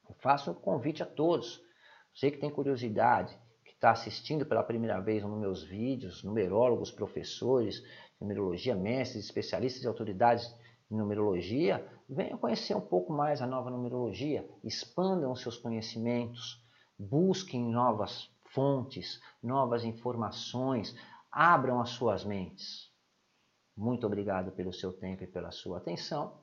Eu 0.08 0.16
faço 0.16 0.52
um 0.52 0.56
convite 0.56 1.02
a 1.02 1.06
todos. 1.06 1.62
Você 2.14 2.30
que 2.30 2.38
tem 2.38 2.52
curiosidade, 2.52 3.36
está 3.84 3.92
assistindo 3.92 4.46
pela 4.46 4.64
primeira 4.64 5.02
vez 5.02 5.24
nos 5.24 5.38
meus 5.38 5.62
vídeos, 5.62 6.24
numerólogos, 6.24 6.90
professores, 6.90 7.84
numerologia, 8.24 8.74
mestres, 8.74 9.26
especialistas 9.26 9.84
e 9.84 9.88
autoridades 9.88 10.56
em 10.90 10.96
numerologia, 10.96 11.86
venham 12.10 12.38
conhecer 12.38 12.76
um 12.76 12.82
pouco 12.82 13.12
mais 13.14 13.42
a 13.42 13.48
nova 13.48 13.70
numerologia, 13.70 14.50
expandam 14.64 15.36
seus 15.36 15.58
conhecimentos, 15.58 16.64
busquem 16.98 17.70
novas 17.70 18.32
fontes, 18.52 19.22
novas 19.42 19.84
informações, 19.84 20.96
abram 21.32 21.82
as 21.82 21.90
suas 21.90 22.24
mentes. 22.24 22.92
Muito 23.76 24.06
obrigado 24.06 24.52
pelo 24.52 24.72
seu 24.72 24.94
tempo 24.94 25.24
e 25.24 25.28
pela 25.28 25.52
sua 25.52 25.80
atenção. 25.80 26.40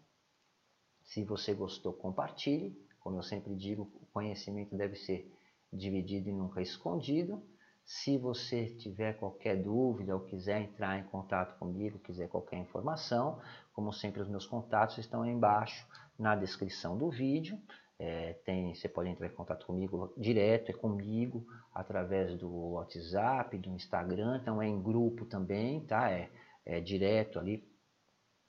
Se 1.05 1.25
você 1.25 1.55
gostou, 1.55 1.93
compartilhe. 1.93 2.77
Como 2.99 3.16
eu 3.16 3.23
sempre 3.23 3.55
digo, 3.55 3.90
o 3.95 4.07
conhecimento 4.12 4.77
deve 4.77 4.97
ser 4.97 5.33
dividido 5.73 6.29
e 6.29 6.33
nunca 6.33 6.61
escondido. 6.61 7.43
Se 7.92 8.16
você 8.16 8.66
tiver 8.76 9.14
qualquer 9.14 9.61
dúvida 9.61 10.14
ou 10.14 10.20
quiser 10.20 10.61
entrar 10.62 10.96
em 10.96 11.03
contato 11.09 11.59
comigo, 11.59 11.98
quiser 11.98 12.29
qualquer 12.29 12.57
informação, 12.59 13.42
como 13.72 13.92
sempre 13.92 14.22
os 14.22 14.29
meus 14.29 14.46
contatos 14.46 14.96
estão 14.98 15.22
aí 15.22 15.31
embaixo 15.33 15.85
na 16.16 16.37
descrição 16.37 16.96
do 16.96 17.11
vídeo. 17.11 17.61
É, 17.98 18.35
tem, 18.44 18.72
você 18.72 18.88
pode 18.88 19.09
entrar 19.09 19.26
em 19.26 19.35
contato 19.35 19.66
comigo 19.66 20.14
direto, 20.16 20.70
é 20.70 20.72
comigo, 20.72 21.44
através 21.74 22.38
do 22.38 22.48
WhatsApp, 22.74 23.59
do 23.59 23.70
Instagram, 23.70 24.38
então 24.40 24.62
é 24.62 24.68
em 24.68 24.81
grupo 24.81 25.26
também, 25.26 25.85
tá? 25.85 26.12
É, 26.12 26.31
é 26.64 26.81
direto 26.81 27.40
ali 27.40 27.68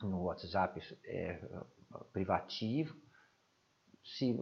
no 0.03 0.21
WhatsApp 0.21 0.79
é, 1.03 1.41
privativo. 2.13 2.95
Se 4.03 4.39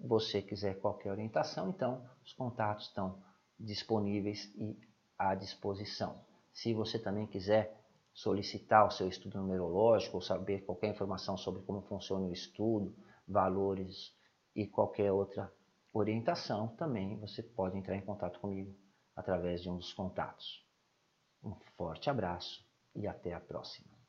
você 0.00 0.40
quiser 0.40 0.80
qualquer 0.80 1.10
orientação, 1.10 1.68
então 1.68 2.02
os 2.24 2.32
contatos 2.32 2.86
estão 2.86 3.22
disponíveis 3.62 4.52
e 4.56 4.78
à 5.18 5.34
disposição. 5.34 6.24
Se 6.52 6.74
você 6.74 6.98
também 6.98 7.26
quiser 7.26 7.80
solicitar 8.12 8.86
o 8.86 8.90
seu 8.90 9.08
estudo 9.08 9.38
numerológico 9.38 10.16
ou 10.16 10.22
saber 10.22 10.64
qualquer 10.64 10.88
informação 10.88 11.36
sobre 11.36 11.62
como 11.62 11.80
funciona 11.82 12.26
o 12.26 12.32
estudo, 12.32 12.94
valores 13.26 14.14
e 14.54 14.66
qualquer 14.66 15.12
outra 15.12 15.50
orientação, 15.92 16.68
também 16.76 17.18
você 17.18 17.42
pode 17.42 17.78
entrar 17.78 17.96
em 17.96 18.04
contato 18.04 18.40
comigo 18.40 18.76
através 19.14 19.62
de 19.62 19.70
um 19.70 19.76
dos 19.76 19.92
contatos. 19.92 20.66
Um 21.42 21.54
forte 21.76 22.10
abraço 22.10 22.64
e 22.94 23.06
até 23.06 23.32
a 23.32 23.40
próxima. 23.40 24.01